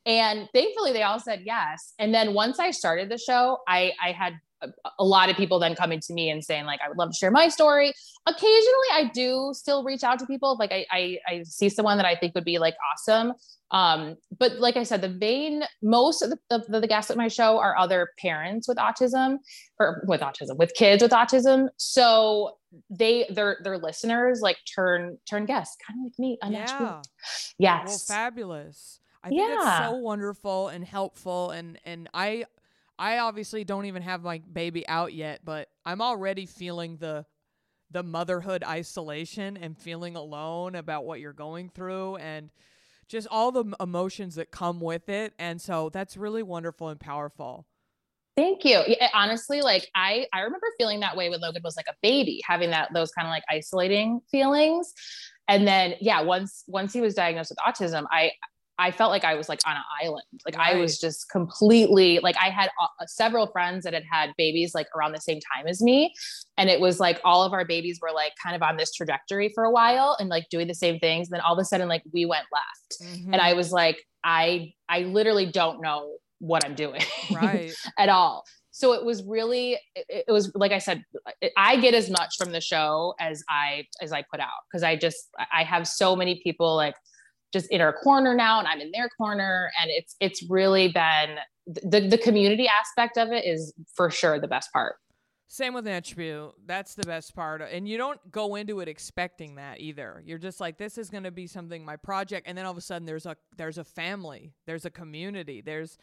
and 0.06 0.48
thankfully, 0.52 0.92
they 0.92 1.02
all 1.02 1.20
said 1.20 1.42
yes. 1.44 1.94
And 1.98 2.14
then 2.14 2.34
once 2.34 2.58
I 2.58 2.70
started 2.70 3.08
the 3.08 3.18
show, 3.18 3.58
I 3.66 3.92
I 4.02 4.12
had 4.12 4.34
a, 4.62 4.68
a 4.98 5.04
lot 5.04 5.30
of 5.30 5.36
people 5.36 5.58
then 5.58 5.74
coming 5.74 6.00
to 6.00 6.12
me 6.12 6.30
and 6.30 6.44
saying 6.44 6.64
like, 6.64 6.80
"I 6.84 6.88
would 6.88 6.98
love 6.98 7.10
to 7.10 7.16
share 7.16 7.30
my 7.30 7.48
story." 7.48 7.92
Occasionally, 8.26 8.90
I 8.92 9.10
do 9.12 9.52
still 9.54 9.84
reach 9.84 10.02
out 10.02 10.18
to 10.20 10.26
people. 10.26 10.56
Like 10.58 10.72
I 10.72 10.86
I, 10.90 11.18
I 11.26 11.42
see 11.44 11.68
someone 11.68 11.96
that 11.96 12.06
I 12.06 12.16
think 12.16 12.34
would 12.34 12.44
be 12.44 12.58
like 12.58 12.74
awesome 12.92 13.34
um 13.70 14.16
but 14.38 14.52
like 14.58 14.76
i 14.76 14.82
said 14.82 15.00
the 15.00 15.08
vein 15.08 15.64
most 15.82 16.22
of 16.22 16.30
the, 16.30 16.38
the, 16.48 16.80
the 16.80 16.86
guests 16.86 17.10
at 17.10 17.16
my 17.16 17.28
show 17.28 17.58
are 17.58 17.76
other 17.76 18.10
parents 18.18 18.68
with 18.68 18.78
autism 18.78 19.38
or 19.80 20.04
with 20.06 20.20
autism 20.20 20.56
with 20.58 20.72
kids 20.74 21.02
with 21.02 21.12
autism 21.12 21.68
so 21.76 22.56
they 22.90 23.26
their 23.30 23.58
their 23.62 23.78
listeners 23.78 24.40
like 24.40 24.56
turn 24.74 25.18
turn 25.28 25.44
guests 25.46 25.76
kind 25.86 25.98
of 26.00 26.04
like 26.04 26.18
me 26.18 26.38
Natch 26.48 26.70
yeah. 26.70 27.00
yes 27.58 28.06
Well, 28.08 28.18
fabulous. 28.18 29.00
I 29.24 29.28
think 29.30 29.40
it's 29.40 29.64
Yeah. 29.64 29.88
so 29.90 29.96
wonderful 29.96 30.68
and 30.68 30.84
helpful 30.84 31.50
and 31.50 31.78
and 31.84 32.08
I 32.14 32.44
I 32.98 33.18
obviously 33.18 33.64
don't 33.64 33.86
even 33.86 34.02
have 34.02 34.22
my 34.22 34.38
baby 34.38 34.86
out 34.86 35.12
yet, 35.12 35.40
but 35.44 35.68
I'm 35.84 36.00
already 36.00 36.46
feeling 36.46 36.98
the 36.98 37.26
the 37.90 38.02
motherhood 38.02 38.62
isolation 38.64 39.56
and 39.56 39.78
feeling 39.78 40.14
alone 40.16 40.74
about 40.74 41.04
what 41.04 41.20
you're 41.20 41.32
going 41.32 41.70
through 41.70 42.16
and 42.16 42.50
just 43.08 43.28
all 43.30 43.52
the 43.52 43.64
emotions 43.80 44.34
that 44.36 44.50
come 44.50 44.80
with 44.80 45.08
it. 45.08 45.32
And 45.38 45.60
so 45.60 45.90
that's 45.90 46.16
really 46.16 46.42
wonderful 46.42 46.88
and 46.88 46.98
powerful. 47.00 47.66
Thank 48.36 48.64
you. 48.64 48.82
Yeah, 48.88 49.10
honestly, 49.14 49.62
like 49.62 49.88
I, 49.94 50.26
I 50.32 50.40
remember 50.40 50.66
feeling 50.76 51.00
that 51.00 51.16
way 51.16 51.30
when 51.30 51.40
Logan 51.40 51.62
was 51.62 51.76
like 51.76 51.86
a 51.88 51.94
baby, 52.02 52.40
having 52.44 52.70
that 52.70 52.92
those 52.92 53.12
kind 53.12 53.28
of 53.28 53.30
like 53.30 53.44
isolating 53.48 54.20
feelings. 54.30 54.92
And 55.46 55.68
then, 55.68 55.94
yeah, 56.00 56.20
once 56.22 56.64
once 56.66 56.92
he 56.92 57.00
was 57.00 57.14
diagnosed 57.14 57.50
with 57.50 57.58
autism, 57.58 58.06
I 58.10 58.32
I 58.78 58.90
felt 58.90 59.10
like 59.10 59.24
I 59.24 59.34
was 59.34 59.48
like 59.48 59.60
on 59.66 59.76
an 59.76 59.82
island. 60.02 60.24
Like 60.44 60.56
I 60.56 60.76
was 60.76 60.98
just 60.98 61.30
completely 61.30 62.18
like 62.20 62.36
I 62.40 62.50
had 62.50 62.70
uh, 62.82 63.06
several 63.06 63.46
friends 63.46 63.84
that 63.84 63.94
had 63.94 64.04
had 64.10 64.30
babies 64.36 64.74
like 64.74 64.88
around 64.96 65.12
the 65.12 65.20
same 65.20 65.38
time 65.54 65.66
as 65.66 65.80
me, 65.80 66.12
and 66.58 66.68
it 66.68 66.80
was 66.80 66.98
like 66.98 67.20
all 67.24 67.44
of 67.44 67.52
our 67.52 67.64
babies 67.64 68.00
were 68.02 68.12
like 68.12 68.32
kind 68.42 68.56
of 68.56 68.62
on 68.62 68.76
this 68.76 68.92
trajectory 68.92 69.50
for 69.54 69.64
a 69.64 69.70
while 69.70 70.16
and 70.18 70.28
like 70.28 70.48
doing 70.50 70.66
the 70.66 70.74
same 70.74 70.98
things. 70.98 71.28
And 71.28 71.34
then 71.34 71.40
all 71.40 71.52
of 71.52 71.58
a 71.58 71.64
sudden, 71.64 71.88
like 71.88 72.02
we 72.12 72.26
went 72.26 72.46
left, 72.52 73.14
and 73.32 73.36
I 73.36 73.54
was 73.54 73.70
like, 73.70 74.04
I 74.24 74.72
I 74.88 75.00
literally 75.00 75.46
don't 75.46 75.80
know 75.80 76.16
what 76.40 76.64
I'm 76.64 76.74
doing. 76.74 77.02
right. 77.32 77.72
at 77.98 78.08
all. 78.08 78.44
So 78.70 78.92
it 78.92 79.04
was 79.04 79.22
really, 79.22 79.78
it, 79.94 80.24
it 80.26 80.32
was 80.32 80.50
like 80.56 80.72
I 80.72 80.78
said, 80.78 81.04
I 81.56 81.76
get 81.76 81.94
as 81.94 82.10
much 82.10 82.34
from 82.36 82.50
the 82.50 82.60
show 82.60 83.14
as 83.20 83.44
I 83.48 83.86
as 84.02 84.12
I 84.12 84.24
put 84.28 84.40
out 84.40 84.48
because 84.68 84.82
I 84.82 84.96
just 84.96 85.28
I 85.52 85.62
have 85.62 85.86
so 85.86 86.16
many 86.16 86.40
people 86.42 86.74
like 86.74 86.96
just 87.54 87.70
in 87.70 87.80
our 87.80 87.92
corner 87.92 88.34
now, 88.34 88.58
and 88.58 88.68
I'm 88.68 88.80
in 88.80 88.90
their 88.90 89.08
corner, 89.08 89.70
and 89.80 89.90
it's 89.90 90.16
it's 90.20 90.42
really 90.50 90.88
been 90.88 91.36
the 91.66 92.00
the 92.00 92.18
community 92.18 92.68
aspect 92.68 93.16
of 93.16 93.32
it 93.32 93.46
is 93.46 93.72
for 93.94 94.10
sure 94.10 94.38
the 94.38 94.48
best 94.48 94.70
part. 94.72 94.96
Same 95.46 95.72
with 95.72 95.84
Natch 95.84 96.16
Beaut. 96.16 96.52
That's 96.66 96.96
the 96.96 97.04
best 97.04 97.34
part. 97.34 97.62
And 97.62 97.86
you 97.86 97.96
don't 97.96 98.18
go 98.32 98.56
into 98.56 98.80
it 98.80 98.88
expecting 98.88 99.54
that 99.54 99.78
either. 99.78 100.20
You're 100.26 100.38
just 100.38 100.58
like, 100.58 100.78
this 100.78 100.98
is 100.98 101.10
gonna 101.10 101.30
be 101.30 101.46
something 101.46 101.84
my 101.84 101.96
project, 101.96 102.48
and 102.48 102.58
then 102.58 102.66
all 102.66 102.72
of 102.72 102.76
a 102.76 102.82
sudden 102.82 103.06
there's 103.06 103.24
a 103.24 103.36
there's 103.56 103.78
a 103.78 103.84
family, 103.84 104.52
there's 104.66 104.84
a 104.84 104.90
community, 104.90 105.60
there's 105.60 105.96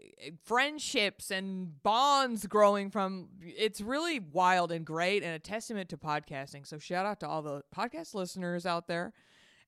eh, 0.00 0.30
friendships 0.44 1.30
and 1.30 1.80
bonds 1.84 2.44
growing 2.48 2.90
from 2.90 3.28
it's 3.40 3.80
really 3.80 4.18
wild 4.18 4.72
and 4.72 4.84
great 4.84 5.22
and 5.22 5.32
a 5.32 5.38
testament 5.38 5.88
to 5.90 5.96
podcasting. 5.96 6.66
So 6.66 6.78
shout 6.78 7.06
out 7.06 7.20
to 7.20 7.28
all 7.28 7.42
the 7.42 7.62
podcast 7.72 8.14
listeners 8.14 8.66
out 8.66 8.88
there 8.88 9.12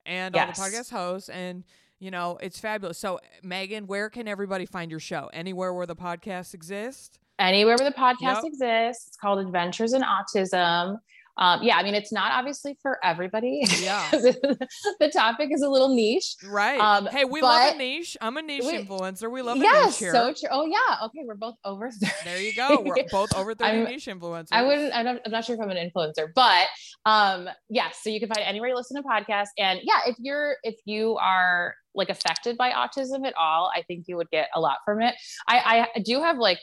and 0.06 0.34
Yes. 0.34 0.58
all 0.58 0.64
the 0.70 0.76
podcast 0.76 0.90
hosts 0.90 1.28
and 1.28 1.64
you 2.02 2.10
know, 2.10 2.38
it's 2.40 2.58
fabulous. 2.58 2.96
So 2.98 3.20
Megan, 3.42 3.86
where 3.86 4.08
can 4.08 4.26
everybody 4.26 4.64
find 4.64 4.90
your 4.90 5.00
show? 5.00 5.28
Anywhere 5.34 5.74
where 5.74 5.84
the 5.86 5.94
podcast 5.94 6.54
exists? 6.54 7.18
Anywhere 7.38 7.76
where 7.78 7.90
the 7.90 7.94
podcast 7.96 8.42
Yep. 8.42 8.44
exists, 8.44 9.08
it's 9.08 9.16
called 9.18 9.38
Adventures 9.38 9.92
in 9.92 10.00
Autism. 10.02 10.98
Um, 11.40 11.62
yeah, 11.62 11.76
I 11.76 11.82
mean, 11.82 11.94
it's 11.94 12.12
not 12.12 12.32
obviously 12.32 12.76
for 12.82 12.98
everybody. 13.02 13.62
Yeah. 13.80 14.06
the 14.12 15.10
topic 15.12 15.48
is 15.50 15.62
a 15.62 15.68
little 15.68 15.94
niche. 15.94 16.36
Right. 16.46 16.78
Um, 16.78 17.06
hey, 17.06 17.24
we 17.24 17.40
love 17.40 17.74
a 17.74 17.78
niche. 17.78 18.16
I'm 18.20 18.36
a 18.36 18.42
niche 18.42 18.64
We- 18.64 18.78
influencer. 18.78 19.30
We 19.30 19.40
love 19.40 19.56
a 19.56 19.60
yes, 19.60 19.86
niche 19.86 19.98
here. 19.98 20.12
so 20.12 20.34
true. 20.38 20.48
Oh 20.52 20.66
yeah. 20.66 21.06
Okay, 21.06 21.20
we're 21.24 21.34
both 21.34 21.54
over. 21.64 21.90
30. 21.90 22.12
there 22.24 22.40
you 22.40 22.54
go. 22.54 22.82
We're 22.84 23.06
both 23.10 23.34
over 23.34 23.54
30 23.54 23.70
I'm- 23.70 23.84
niche 23.84 24.06
influencers. 24.06 24.48
I 24.52 24.62
wouldn't. 24.62 24.94
I'm 24.94 25.04
not, 25.06 25.20
I'm 25.24 25.32
not 25.32 25.44
sure 25.44 25.54
if 25.54 25.60
I'm 25.60 25.70
an 25.70 25.78
influencer, 25.78 26.28
but 26.34 26.66
um, 27.06 27.48
yes. 27.70 28.00
So 28.02 28.10
you 28.10 28.20
can 28.20 28.28
find 28.28 28.46
anywhere 28.46 28.68
you 28.68 28.76
listen 28.76 29.02
to 29.02 29.08
podcasts, 29.08 29.48
and 29.58 29.80
yeah, 29.82 30.00
if 30.06 30.16
you're 30.18 30.56
if 30.62 30.76
you 30.84 31.16
are 31.16 31.74
like 31.94 32.10
affected 32.10 32.56
by 32.56 32.70
autism 32.70 33.26
at 33.26 33.34
all, 33.38 33.72
I 33.74 33.82
think 33.82 34.04
you 34.06 34.16
would 34.16 34.30
get 34.30 34.48
a 34.54 34.60
lot 34.60 34.78
from 34.84 35.00
it. 35.00 35.14
I 35.48 35.88
I 35.94 36.00
do 36.00 36.20
have 36.20 36.36
like 36.36 36.58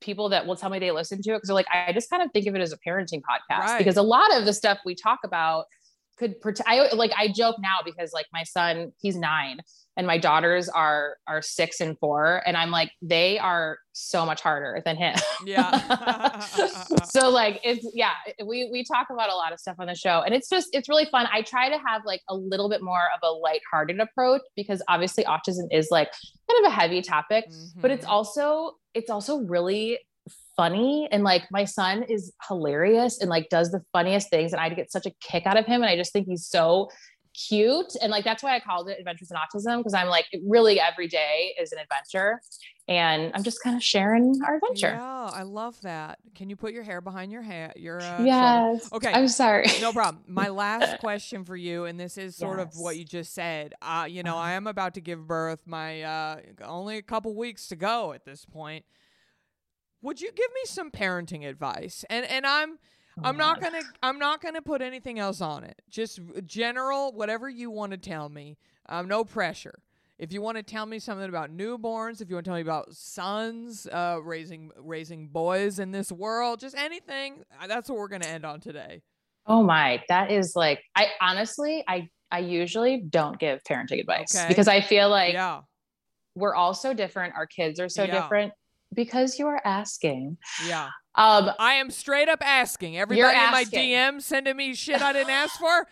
people 0.00 0.28
that 0.30 0.46
will 0.46 0.56
tell 0.56 0.70
me 0.70 0.78
they 0.78 0.90
listen 0.90 1.20
to 1.22 1.30
it 1.30 1.36
because 1.36 1.48
they're 1.48 1.54
like, 1.54 1.66
I 1.72 1.92
just 1.92 2.10
kind 2.10 2.22
of 2.22 2.30
think 2.32 2.46
of 2.46 2.54
it 2.54 2.60
as 2.60 2.72
a 2.72 2.78
parenting 2.78 3.20
podcast 3.22 3.66
Right. 3.66 3.78
because 3.78 3.96
a 3.96 4.02
lot 4.02 4.34
of 4.36 4.44
the 4.44 4.52
stuff 4.52 4.78
we 4.84 4.94
talk 4.94 5.20
about 5.24 5.66
could 6.18 6.40
protect. 6.40 6.68
I 6.68 6.92
like 6.94 7.12
I 7.16 7.28
joke 7.28 7.56
now 7.60 7.76
because 7.84 8.12
like 8.12 8.26
my 8.32 8.42
son, 8.42 8.92
he's 9.00 9.14
nine, 9.16 9.60
and 9.96 10.04
my 10.04 10.18
daughters 10.18 10.68
are 10.68 11.16
are 11.28 11.40
six 11.40 11.80
and 11.80 11.96
four, 12.00 12.42
and 12.44 12.56
I'm 12.56 12.72
like, 12.72 12.90
they 13.00 13.38
are 13.38 13.78
so 13.92 14.26
much 14.26 14.40
harder 14.40 14.82
than 14.84 14.96
him. 14.96 15.14
Yeah. 15.46 16.40
so 17.04 17.30
like 17.30 17.60
it's 17.64 17.88
yeah 17.94 18.12
we 18.44 18.68
we 18.72 18.84
talk 18.84 19.08
about 19.10 19.30
a 19.30 19.34
lot 19.36 19.52
of 19.52 19.60
stuff 19.60 19.76
on 19.78 19.86
the 19.86 19.94
show 19.94 20.22
and 20.24 20.34
it's 20.34 20.48
just 20.48 20.68
it's 20.72 20.88
really 20.88 21.04
fun 21.06 21.26
i 21.32 21.42
try 21.42 21.68
to 21.68 21.78
have 21.86 22.02
like 22.04 22.20
a 22.28 22.34
little 22.34 22.68
bit 22.68 22.82
more 22.82 23.06
of 23.14 23.20
a 23.22 23.30
lighthearted 23.32 23.98
approach 24.00 24.42
because 24.56 24.82
obviously 24.88 25.24
autism 25.24 25.66
is 25.72 25.88
like 25.90 26.10
kind 26.50 26.64
of 26.64 26.70
a 26.72 26.74
heavy 26.74 27.02
topic 27.02 27.44
but 27.76 27.90
it's 27.90 28.04
Mhm. 28.06 28.10
also 28.10 28.72
it's 28.98 29.10
also 29.10 29.38
really 29.38 29.98
funny 30.56 31.08
and 31.12 31.22
like 31.22 31.44
my 31.52 31.64
son 31.64 32.02
is 32.02 32.32
hilarious 32.48 33.20
and 33.20 33.30
like 33.30 33.48
does 33.48 33.70
the 33.70 33.80
funniest 33.92 34.28
things 34.28 34.52
and 34.52 34.60
i 34.60 34.68
get 34.68 34.90
such 34.90 35.06
a 35.06 35.12
kick 35.20 35.46
out 35.46 35.56
of 35.56 35.64
him 35.64 35.82
and 35.82 35.90
i 35.90 35.96
just 35.96 36.12
think 36.12 36.26
he's 36.26 36.46
so 36.46 36.88
cute 37.46 37.94
and 38.02 38.10
like 38.10 38.24
that's 38.24 38.42
why 38.42 38.54
i 38.56 38.60
called 38.60 38.88
it 38.88 38.98
adventures 38.98 39.30
in 39.30 39.36
autism 39.36 39.78
because 39.78 39.94
i'm 39.94 40.08
like 40.08 40.26
really 40.46 40.80
every 40.80 41.06
day 41.06 41.54
is 41.60 41.72
an 41.72 41.78
adventure 41.78 42.40
and 42.88 43.30
i'm 43.34 43.42
just 43.44 43.62
kind 43.62 43.76
of 43.76 43.82
sharing 43.82 44.40
our 44.46 44.56
adventure 44.56 44.90
Yeah, 44.90 45.30
I 45.32 45.42
love 45.42 45.80
that. 45.82 46.18
Can 46.34 46.50
you 46.50 46.56
put 46.56 46.72
your 46.72 46.82
hair 46.82 47.00
behind 47.00 47.30
your 47.30 47.42
hair? 47.42 47.72
Your 47.76 47.98
uh, 48.06 48.26
shoulder? 48.26 48.26
yes 48.26 48.88
Okay. 48.92 49.12
i'm 49.12 49.28
sorry 49.28 49.66
no 49.80 49.92
problem. 49.92 50.24
My 50.26 50.48
last 50.48 50.98
question 50.98 51.44
for 51.44 51.56
you, 51.56 51.84
and 51.84 51.98
this 52.00 52.18
is 52.18 52.34
sort 52.36 52.58
of 52.60 52.74
what 52.76 52.96
you 52.96 53.04
just 53.04 53.32
said. 53.34 53.74
Uh, 53.82 54.06
you 54.08 54.22
know, 54.22 54.32
Uh-huh. 54.32 54.42
I 54.42 54.52
am 54.52 54.66
about 54.66 54.94
to 54.94 55.00
give 55.00 55.26
birth. 55.26 55.66
My 55.66 56.02
uh, 56.02 56.40
only 56.64 56.96
a 56.98 57.02
couple 57.02 57.34
weeks 57.36 57.68
to 57.68 57.76
go 57.76 58.12
at 58.12 58.24
this 58.24 58.44
point. 58.44 58.84
Would 60.02 60.20
you 60.20 60.30
give 60.32 60.50
me 60.54 60.60
some 60.64 60.90
parenting 60.90 61.46
advice? 61.46 62.04
And 62.08 62.24
and 62.26 62.46
I'm 62.46 62.78
I'm 63.24 63.36
not 63.36 63.60
gonna 63.60 63.80
I'm 64.02 64.18
not 64.18 64.40
gonna 64.40 64.62
put 64.62 64.82
anything 64.82 65.18
else 65.18 65.40
on 65.40 65.64
it. 65.64 65.80
Just 65.88 66.20
general, 66.46 67.12
whatever 67.12 67.48
you 67.48 67.70
want 67.70 67.92
to 67.92 67.98
tell 67.98 68.28
me. 68.28 68.56
Um, 68.88 69.08
no 69.08 69.24
pressure. 69.24 69.78
If 70.18 70.32
you 70.32 70.42
want 70.42 70.56
to 70.56 70.62
tell 70.64 70.84
me 70.86 70.98
something 70.98 71.28
about 71.28 71.56
newborns, 71.56 72.20
if 72.20 72.28
you 72.28 72.34
want 72.34 72.44
to 72.44 72.48
tell 72.50 72.56
me 72.56 72.62
about 72.62 72.92
sons, 72.94 73.86
uh, 73.92 74.18
raising 74.22 74.70
raising 74.78 75.28
boys 75.28 75.78
in 75.78 75.92
this 75.92 76.10
world, 76.10 76.58
just 76.60 76.76
anything. 76.76 77.44
uh, 77.60 77.66
That's 77.66 77.88
what 77.88 77.98
we're 77.98 78.08
gonna 78.08 78.26
end 78.26 78.44
on 78.44 78.60
today. 78.60 79.02
Oh 79.46 79.62
my, 79.62 80.02
that 80.08 80.30
is 80.30 80.54
like 80.56 80.82
I 80.96 81.08
honestly 81.20 81.84
I 81.86 82.08
I 82.30 82.40
usually 82.40 83.00
don't 83.08 83.38
give 83.38 83.62
parenting 83.64 84.00
advice 84.00 84.34
Okay. 84.34 84.48
because 84.48 84.68
I 84.68 84.80
feel 84.80 85.08
like 85.08 85.32
yeah, 85.34 85.60
we're 86.34 86.54
all 86.54 86.74
so 86.74 86.92
different. 86.92 87.34
Our 87.34 87.46
kids 87.46 87.80
are 87.80 87.88
so 87.88 88.04
Yeah. 88.04 88.20
different 88.22 88.52
because 88.94 89.38
you 89.38 89.46
are 89.46 89.60
asking. 89.64 90.36
yeah. 90.66 90.88
Um 91.18 91.50
I 91.58 91.74
am 91.74 91.90
straight 91.90 92.28
up 92.28 92.42
asking 92.42 92.96
everybody 92.96 93.36
in 93.36 93.50
my 93.50 93.60
asking. 93.62 93.90
DM 93.90 94.22
sending 94.22 94.56
me 94.56 94.74
shit 94.74 95.02
I 95.02 95.12
didn't 95.12 95.30
ask 95.30 95.58
for. 95.58 95.86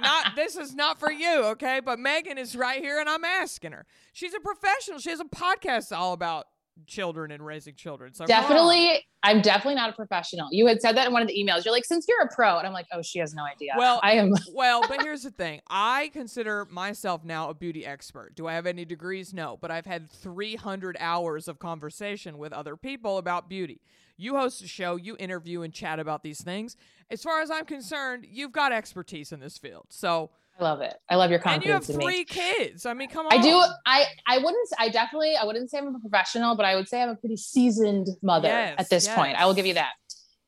not 0.00 0.36
this 0.36 0.56
is 0.56 0.74
not 0.74 1.00
for 1.00 1.10
you, 1.10 1.44
okay? 1.44 1.80
But 1.80 1.98
Megan 1.98 2.36
is 2.36 2.56
right 2.56 2.82
here 2.82 2.98
and 2.98 3.08
I'm 3.08 3.24
asking 3.24 3.72
her. 3.72 3.86
She's 4.12 4.34
a 4.34 4.40
professional. 4.40 4.98
She 4.98 5.10
has 5.10 5.20
a 5.20 5.24
podcast 5.24 5.96
all 5.96 6.12
about 6.12 6.46
children 6.86 7.30
and 7.30 7.44
raising 7.44 7.74
children. 7.74 8.14
So 8.14 8.26
definitely 8.26 9.04
I'm 9.22 9.40
definitely 9.40 9.76
not 9.76 9.90
a 9.90 9.92
professional. 9.92 10.48
You 10.50 10.66
had 10.66 10.82
said 10.82 10.96
that 10.96 11.06
in 11.06 11.12
one 11.12 11.22
of 11.22 11.28
the 11.28 11.34
emails. 11.34 11.64
You're 11.64 11.72
like, 11.72 11.84
since 11.84 12.06
you're 12.08 12.20
a 12.22 12.28
pro, 12.34 12.58
and 12.58 12.66
I'm 12.66 12.72
like, 12.72 12.86
oh, 12.92 13.00
she 13.00 13.20
has 13.20 13.32
no 13.32 13.44
idea. 13.44 13.72
Well, 13.76 14.00
I 14.02 14.12
am 14.12 14.34
well, 14.52 14.82
but 14.86 15.02
here's 15.02 15.22
the 15.22 15.30
thing. 15.30 15.60
I 15.68 16.10
consider 16.12 16.66
myself 16.70 17.24
now 17.24 17.48
a 17.48 17.54
beauty 17.54 17.86
expert. 17.86 18.34
Do 18.34 18.46
I 18.46 18.54
have 18.54 18.66
any 18.66 18.84
degrees? 18.84 19.32
No, 19.32 19.56
but 19.60 19.70
I've 19.70 19.86
had 19.86 20.10
300 20.10 20.96
hours 21.00 21.48
of 21.48 21.58
conversation 21.58 22.38
with 22.38 22.52
other 22.52 22.76
people 22.76 23.18
about 23.18 23.48
beauty. 23.48 23.80
You 24.16 24.36
host 24.36 24.62
a 24.62 24.68
show, 24.68 24.96
you 24.96 25.16
interview 25.18 25.62
and 25.62 25.72
chat 25.72 25.98
about 25.98 26.22
these 26.22 26.40
things. 26.42 26.76
As 27.10 27.22
far 27.22 27.40
as 27.42 27.50
I'm 27.50 27.64
concerned, 27.64 28.26
you've 28.28 28.52
got 28.52 28.72
expertise 28.72 29.32
in 29.32 29.40
this 29.40 29.58
field. 29.58 29.86
So, 29.90 30.30
I 30.58 30.62
love 30.62 30.80
it. 30.82 30.94
I 31.10 31.16
love 31.16 31.30
your 31.30 31.40
confidence. 31.40 31.88
and 31.88 32.00
you 32.00 32.06
have 32.06 32.14
three 32.14 32.24
kids. 32.24 32.86
I 32.86 32.94
mean, 32.94 33.08
come 33.08 33.26
on. 33.26 33.32
I 33.32 33.42
do. 33.42 33.60
I 33.86 34.04
I 34.28 34.38
wouldn't. 34.38 34.68
I 34.78 34.88
definitely. 34.88 35.34
I 35.36 35.44
wouldn't 35.44 35.68
say 35.68 35.78
I'm 35.78 35.94
a 35.94 35.98
professional, 35.98 36.54
but 36.54 36.64
I 36.64 36.76
would 36.76 36.88
say 36.88 37.02
I'm 37.02 37.08
a 37.08 37.16
pretty 37.16 37.36
seasoned 37.36 38.06
mother 38.22 38.46
Yes, 38.48 38.76
at 38.78 38.88
this 38.88 39.08
point. 39.08 39.36
I 39.36 39.46
will 39.46 39.54
give 39.54 39.66
you 39.66 39.74
that. 39.74 39.92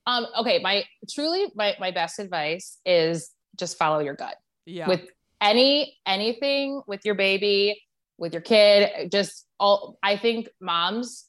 Um. 0.07 0.27
Okay. 0.39 0.61
My 0.61 0.85
truly 1.13 1.47
my 1.57 1.75
my 1.81 1.91
best 1.91 2.21
advice 2.21 2.79
is 2.87 3.33
just 3.57 3.77
follow 3.79 3.99
your 3.99 4.15
gut 4.15 4.37
Yeah. 4.65 4.87
with 4.87 5.09
any 5.41 5.97
anything 6.07 6.83
with 6.87 7.01
your 7.05 7.17
baby, 7.17 7.83
with 8.17 8.33
your 8.33 8.43
kid. 8.43 9.11
Just 9.11 9.45
all. 9.59 9.99
I 10.05 10.17
think 10.19 10.49
moms 10.61 11.25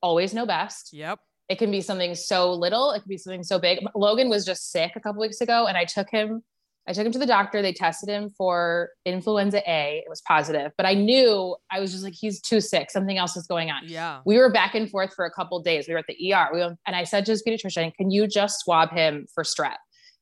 always 0.00 0.32
know 0.32 0.46
best. 0.46 0.92
yep. 0.92 1.18
It 1.52 1.58
can 1.58 1.70
be 1.70 1.82
something 1.82 2.14
so 2.14 2.50
little. 2.50 2.92
It 2.92 3.00
can 3.00 3.10
be 3.10 3.18
something 3.18 3.42
so 3.42 3.58
big. 3.58 3.80
Logan 3.94 4.30
was 4.30 4.46
just 4.46 4.72
sick 4.72 4.92
a 4.96 5.00
couple 5.00 5.20
weeks 5.20 5.42
ago, 5.42 5.66
and 5.66 5.76
I 5.76 5.84
took 5.84 6.08
him. 6.08 6.42
I 6.88 6.94
took 6.94 7.04
him 7.04 7.12
to 7.12 7.18
the 7.18 7.26
doctor. 7.26 7.60
They 7.60 7.74
tested 7.74 8.08
him 8.08 8.30
for 8.30 8.88
influenza 9.04 9.58
A. 9.70 10.02
It 10.02 10.08
was 10.08 10.22
positive, 10.22 10.72
but 10.78 10.86
I 10.86 10.94
knew 10.94 11.54
I 11.70 11.78
was 11.78 11.92
just 11.92 12.04
like, 12.04 12.14
he's 12.18 12.40
too 12.40 12.62
sick. 12.62 12.90
Something 12.90 13.18
else 13.18 13.36
is 13.36 13.46
going 13.46 13.70
on. 13.70 13.82
Yeah. 13.84 14.20
We 14.24 14.38
were 14.38 14.50
back 14.50 14.74
and 14.74 14.88
forth 14.88 15.12
for 15.14 15.26
a 15.26 15.30
couple 15.30 15.60
days. 15.60 15.86
We 15.86 15.92
were 15.92 15.98
at 15.98 16.06
the 16.08 16.32
ER. 16.32 16.48
We 16.54 16.60
went, 16.60 16.78
and 16.86 16.96
I 16.96 17.04
said 17.04 17.26
to 17.26 17.32
his 17.32 17.42
pediatrician, 17.46 17.92
"Can 17.96 18.10
you 18.10 18.26
just 18.26 18.60
swab 18.60 18.90
him 18.90 19.26
for 19.34 19.44
strep?" 19.44 19.76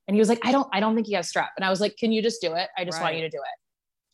And 0.09 0.17
he 0.17 0.19
was 0.19 0.29
like, 0.29 0.45
"I 0.45 0.51
don't. 0.51 0.67
I 0.73 0.81
don't 0.81 0.97
think 0.97 1.07
he 1.07 1.13
has 1.13 1.31
strep." 1.33 1.51
And 1.57 1.65
I 1.65 1.71
was 1.71 1.81
like, 1.81 1.97
"Can 1.97 2.11
you 2.11 2.23
just 2.23 2.41
do 2.41 2.55
it? 2.55 2.71
I 2.77 2.85
just 2.85 3.01
want 3.01 3.15
you 3.15 3.23
to 3.23 3.31
do 3.31 3.39
it." 3.39 3.57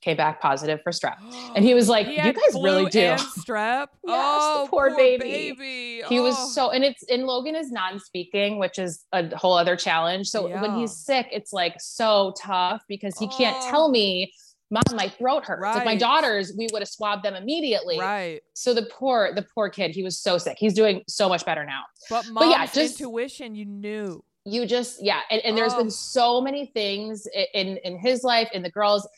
Came 0.02 0.16
back 0.16 0.40
positive 0.40 0.80
for 0.82 0.92
strep. 0.92 1.16
And 1.56 1.64
he 1.64 1.74
was 1.80 1.88
like, 1.88 2.06
He 2.06 2.16
"You 2.16 2.32
guys 2.32 2.54
really 2.54 2.86
do." 2.86 3.00
Strep. 3.16 3.86
the 4.04 4.08
oh, 4.12 4.66
poor 4.70 4.94
baby. 4.96 5.52
baby. 5.52 6.02
he 6.08 6.18
Oh. 6.18 6.22
was 6.22 6.54
so 6.54 6.70
and 6.70 6.84
it's 6.84 7.02
and 7.10 7.24
logan 7.24 7.56
is 7.56 7.72
non-speaking 7.72 8.58
which 8.58 8.78
is 8.78 9.04
a 9.12 9.34
whole 9.36 9.54
other 9.54 9.74
challenge 9.74 10.28
so 10.28 10.46
when 10.48 10.74
he's 10.78 10.94
sick 10.96 11.26
it's 11.32 11.52
like 11.52 11.74
so 11.80 12.32
tough 12.40 12.82
because 12.88 13.18
he 13.18 13.26
can't 13.28 13.56
Oh. 13.60 13.70
tell 13.70 13.88
me 13.90 14.32
mom 14.70 14.82
my 14.94 15.08
throat 15.08 15.44
hurts 15.44 15.62
like 15.76 15.84
my 15.84 15.96
daughters 15.96 16.52
we 16.56 16.68
would 16.72 16.82
have 16.82 16.88
swabbed 16.88 17.24
them 17.24 17.34
immediately 17.34 17.98
right. 17.98 18.40
so 18.54 18.74
the 18.74 18.82
poor 18.82 19.32
the 19.34 19.44
poor 19.54 19.68
kid 19.70 19.92
he 19.92 20.02
was 20.02 20.18
so 20.18 20.38
sick 20.38 20.56
he's 20.58 20.74
doing 20.74 21.02
so 21.08 21.28
much 21.28 21.44
better 21.44 21.64
now 21.64 21.82
But 22.10 22.26
mom's 22.30 22.50
yeah, 22.50 22.66
just- 22.66 23.00
intuition, 23.00 23.54
you 23.54 23.64
knew. 23.64 24.22
you 24.44 24.66
just 24.66 25.02
yeah 25.02 25.20
and, 25.30 25.40
and 25.44 25.56
there's 25.58 25.72
Oh. 25.74 25.78
been 25.78 25.90
so 25.90 26.40
many 26.40 26.66
things 26.66 27.26
in 27.54 27.76
in 27.78 27.98
his 27.98 28.22
life 28.24 28.48
in 28.52 28.62
the 28.62 28.70
girls 28.70 29.08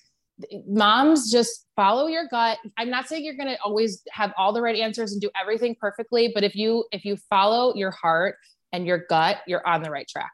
moms 0.66 1.30
just 1.30 1.66
follow 1.74 2.06
your 2.06 2.26
gut 2.28 2.58
i'm 2.76 2.90
not 2.90 3.08
saying 3.08 3.24
you're 3.24 3.36
going 3.36 3.48
to 3.48 3.58
always 3.62 4.02
have 4.10 4.32
all 4.36 4.52
the 4.52 4.62
right 4.62 4.76
answers 4.78 5.12
and 5.12 5.20
do 5.20 5.30
everything 5.40 5.74
perfectly 5.80 6.30
but 6.34 6.44
if 6.44 6.54
you 6.54 6.84
if 6.92 7.04
you 7.04 7.16
follow 7.28 7.74
your 7.74 7.90
heart 7.90 8.36
and 8.72 8.86
your 8.86 8.98
gut 9.08 9.38
you're 9.46 9.66
on 9.66 9.82
the 9.82 9.90
right 9.90 10.08
track 10.08 10.30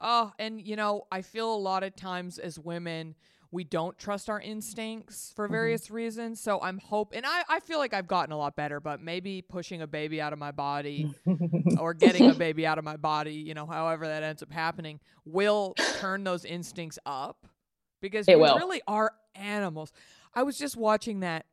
Oh, 0.00 0.30
and 0.38 0.60
you 0.60 0.76
know, 0.76 1.08
I 1.10 1.22
feel 1.22 1.52
a 1.52 1.56
lot 1.58 1.82
of 1.82 1.96
times 1.96 2.38
as 2.38 2.56
women, 2.56 3.16
we 3.50 3.64
don't 3.64 3.98
trust 3.98 4.30
our 4.30 4.40
instincts 4.40 5.32
for 5.34 5.48
Mhm. 5.48 5.50
various 5.50 5.90
reasons. 5.90 6.40
So 6.40 6.60
I'm 6.60 6.78
hope 6.78 7.12
and 7.16 7.26
I, 7.26 7.42
I 7.48 7.58
feel 7.58 7.78
like 7.78 7.92
I've 7.92 8.06
gotten 8.06 8.32
a 8.32 8.36
lot 8.38 8.54
better, 8.54 8.78
but 8.78 9.00
maybe 9.00 9.42
pushing 9.42 9.82
a 9.82 9.88
baby 9.88 10.20
out 10.20 10.32
of 10.32 10.38
my 10.38 10.52
body 10.52 11.08
or 11.76 11.94
getting 11.94 12.28
a 12.28 12.34
baby 12.34 12.64
out 12.64 12.78
of 12.78 12.84
my 12.84 12.96
body, 12.96 13.34
you 13.34 13.54
know, 13.54 13.66
however 13.66 14.06
that 14.06 14.22
ends 14.22 14.40
up 14.40 14.52
happening, 14.52 15.00
will 15.24 15.76
turn 15.90 16.22
those 16.22 16.44
instincts 16.44 16.98
up 17.04 17.46
because 18.00 18.26
It 18.28 18.36
we 18.36 18.42
will. 18.42 18.56
really 18.56 18.82
are 18.86 19.12
animals. 19.34 19.92
I 20.34 20.42
was 20.42 20.58
just 20.58 20.76
watching 20.76 21.20
that. 21.20 21.46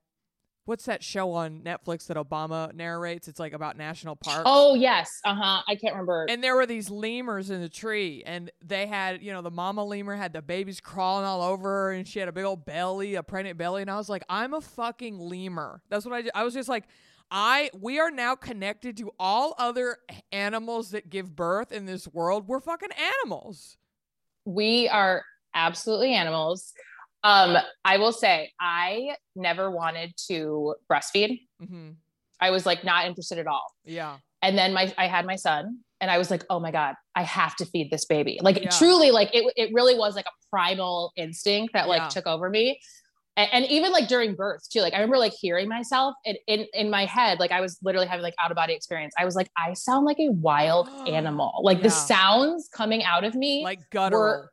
What's 0.66 0.86
that 0.86 1.04
show 1.04 1.34
on 1.34 1.62
Netflix 1.62 2.08
that 2.08 2.18
Obama 2.18 2.74
narrates? 2.74 3.28
It's 3.28 3.40
like 3.40 3.54
about 3.54 3.78
national 3.78 4.16
parks. 4.16 4.42
oh 4.48 4.74
yes 4.74 5.08
uh-huh 5.24 5.62
i 5.68 5.76
can't 5.76 5.94
remember 5.94 6.26
And 6.28 6.44
there 6.44 6.56
were 6.56 6.66
these 6.66 6.90
lemurs 6.90 7.52
in 7.52 7.62
the 7.62 7.70
tree, 7.70 8.24
and 8.26 8.50
they 8.64 8.88
had, 8.88 9.22
you 9.22 9.32
know, 9.32 9.44
the 9.44 9.52
mama 9.52 9.84
lemur 9.86 10.16
had 10.16 10.34
the 10.34 10.42
babies 10.42 10.82
crawling 10.82 11.24
all 11.24 11.44
over 11.44 11.70
her, 11.70 11.92
and 11.92 12.08
she 12.08 12.18
had 12.18 12.28
a 12.28 12.32
big 12.32 12.46
old 12.46 12.66
belly, 12.66 13.14
a 13.14 13.22
pregnant 13.22 13.60
belly. 13.60 13.84
And 13.84 13.92
I 13.92 13.98
was 13.98 14.10
like, 14.10 14.24
I'm 14.28 14.56
a 14.56 14.62
fucking 14.62 15.20
lemur. 15.20 15.84
That's 15.90 16.04
what 16.04 16.16
I 16.16 16.24
did. 16.24 16.32
I 16.34 16.44
was 16.44 16.56
just 16.56 16.68
like, 16.68 16.86
I, 17.30 17.70
we 17.80 18.00
are 18.00 18.10
now 18.10 18.34
connected 18.36 18.98
to 18.98 19.12
all 19.20 19.54
other 19.60 19.98
animals 20.32 20.90
that 20.92 21.12
give 21.12 21.36
birth 21.36 21.72
in 21.72 21.86
this 21.86 22.08
world. 22.08 22.48
We're 22.48 22.60
fucking 22.60 22.90
animals. 23.24 23.78
we 24.46 24.88
are 24.90 25.24
absolutely 25.56 26.14
animals 26.14 26.74
um 27.24 27.58
i 27.84 27.98
will 27.98 28.12
say 28.12 28.52
i 28.60 29.16
never 29.36 29.72
wanted 29.72 30.14
to 30.28 30.76
breastfeed 30.92 31.40
hmm 31.66 31.92
i 32.40 32.50
was 32.52 32.66
like 32.66 32.84
not 32.84 33.06
interested 33.06 33.40
at 33.40 33.48
all 33.48 33.66
Yeah. 33.86 34.18
and 34.42 34.58
then 34.58 34.74
my 34.74 34.94
I 34.98 35.08
had 35.08 35.26
my 35.26 35.38
son 35.38 35.80
and 36.02 36.12
I 36.12 36.18
was 36.18 36.30
like, 36.30 36.44
oh 36.50 36.60
my 36.60 36.72
God, 36.72 36.96
I 37.16 37.24
have 37.24 37.56
to 37.56 37.66
feed 37.66 37.90
this 37.90 38.04
baby. 38.04 38.38
Like 38.42 38.62
Yeah. 38.62 38.70
truly, 38.70 39.12
like 39.12 39.34
it, 39.34 39.52
it 39.56 39.70
really 39.74 39.98
was 39.98 40.14
like 40.14 40.26
a 40.26 40.36
primal 40.52 41.14
instinct 41.16 41.74
that 41.74 41.88
like 41.88 42.02
Yeah. 42.02 42.08
took 42.10 42.28
over 42.28 42.50
me. 42.50 42.80
And, 43.38 43.50
and 43.54 43.66
even 43.66 43.94
like 43.94 44.10
during 44.10 44.36
birth 44.36 44.70
too, 44.70 44.82
like 44.82 44.94
I 44.94 44.98
remember 44.98 45.18
like 45.18 45.32
hearing 45.32 45.70
myself 45.70 46.14
in, 46.26 46.36
in, 46.48 46.68
in 46.74 46.90
my 46.90 47.06
head, 47.06 47.40
like 47.40 47.52
I 47.52 47.62
was 47.62 47.80
literally 47.82 48.08
having 48.08 48.24
like 48.24 48.36
out 48.44 48.52
of 48.52 48.56
body 48.56 48.74
experience. 48.74 49.14
I 49.18 49.24
was 49.24 49.36
like, 49.38 49.50
I 49.58 49.74
sound 49.74 50.06
like 50.06 50.20
a 50.20 50.30
wild 50.32 50.90
animal. 51.08 51.62
Like 51.64 51.82
the 51.82 51.90
sounds 51.90 52.70
coming 52.74 53.02
out 53.04 53.24
of 53.24 53.34
me. 53.34 53.64
Like 53.64 53.90
guttural. 53.90 54.50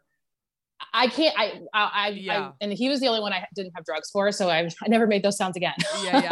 I 0.95 1.07
can't, 1.09 1.35
I, 1.38 1.61
I, 1.75 1.90
I, 1.95 2.09
Yeah. 2.11 2.49
I, 2.49 2.53
and 2.61 2.73
he 2.73 2.88
was 2.88 3.01
the 3.01 3.09
only 3.09 3.21
one 3.21 3.33
I 3.33 3.47
didn't 3.55 3.73
have 3.75 3.85
drugs 3.85 4.11
for. 4.11 4.31
So 4.33 4.49
I, 4.51 4.68
I 4.83 4.88
never 4.88 5.07
made 5.07 5.23
those 5.23 5.37
sounds 5.37 5.57
again. 5.57 5.75
yeah, 6.05 6.23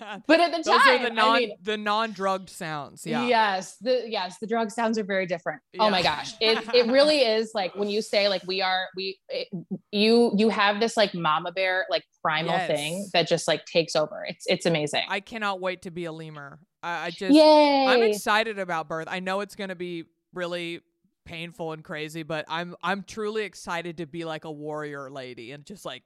yeah. 0.00 0.18
but 0.26 0.40
at 0.40 0.50
the 0.52 0.62
Those 0.62 0.80
time, 0.82 1.02
the 1.02 1.10
non 1.10 1.36
I 1.36 1.38
mean, 1.38 1.56
the 1.62 1.76
non 1.76 2.12
drugged 2.12 2.50
sounds. 2.50 3.06
Yeah. 3.06 3.26
Yes, 3.26 3.76
the 3.80 4.04
yes, 4.06 4.36
the 4.40 4.46
drug 4.46 4.70
sounds 4.70 4.98
are 4.98 5.04
very 5.04 5.26
different. 5.26 5.60
Oh 5.78 5.90
my 5.90 6.02
gosh, 6.02 6.34
it 6.40 6.58
it 6.74 6.86
really 6.92 7.18
is 7.20 7.52
like 7.54 7.74
when 7.74 7.88
you 7.88 8.02
say 8.02 8.28
like 8.28 8.42
we 8.46 8.62
are 8.62 8.86
we 8.96 9.18
it, 9.28 9.48
you 9.92 10.32
you 10.36 10.48
have 10.48 10.80
this 10.80 10.96
like 10.96 11.14
mama 11.14 11.52
bear 11.52 11.86
like 11.90 12.04
primal 12.22 12.52
Yes. 12.52 12.66
thing 12.68 13.08
that 13.12 13.28
just 13.28 13.46
like 13.48 13.64
takes 13.66 13.94
over. 13.96 14.24
It's 14.28 14.44
it's 14.46 14.66
amazing. 14.66 15.04
I 15.08 15.20
cannot 15.20 15.60
wait 15.60 15.82
to 15.82 15.90
be 15.90 16.04
a 16.06 16.12
lemur. 16.12 16.58
I, 16.82 17.06
I 17.06 17.10
just 17.10 17.34
Yay! 17.34 17.86
I'm 17.86 18.02
excited 18.02 18.58
about 18.58 18.88
birth. 18.88 19.08
I 19.10 19.20
know 19.20 19.40
it's 19.40 19.54
gonna 19.54 19.74
be 19.74 20.04
really 20.32 20.80
painful 21.28 21.72
and 21.72 21.84
crazy, 21.84 22.22
but 22.22 22.46
I'm 22.48 22.74
I'm 22.82 23.02
truly 23.02 23.44
excited 23.44 23.98
to 23.98 24.06
be 24.06 24.24
like 24.24 24.44
a 24.44 24.50
warrior 24.50 25.10
lady 25.10 25.52
and 25.52 25.64
just 25.64 25.84
like 25.84 26.02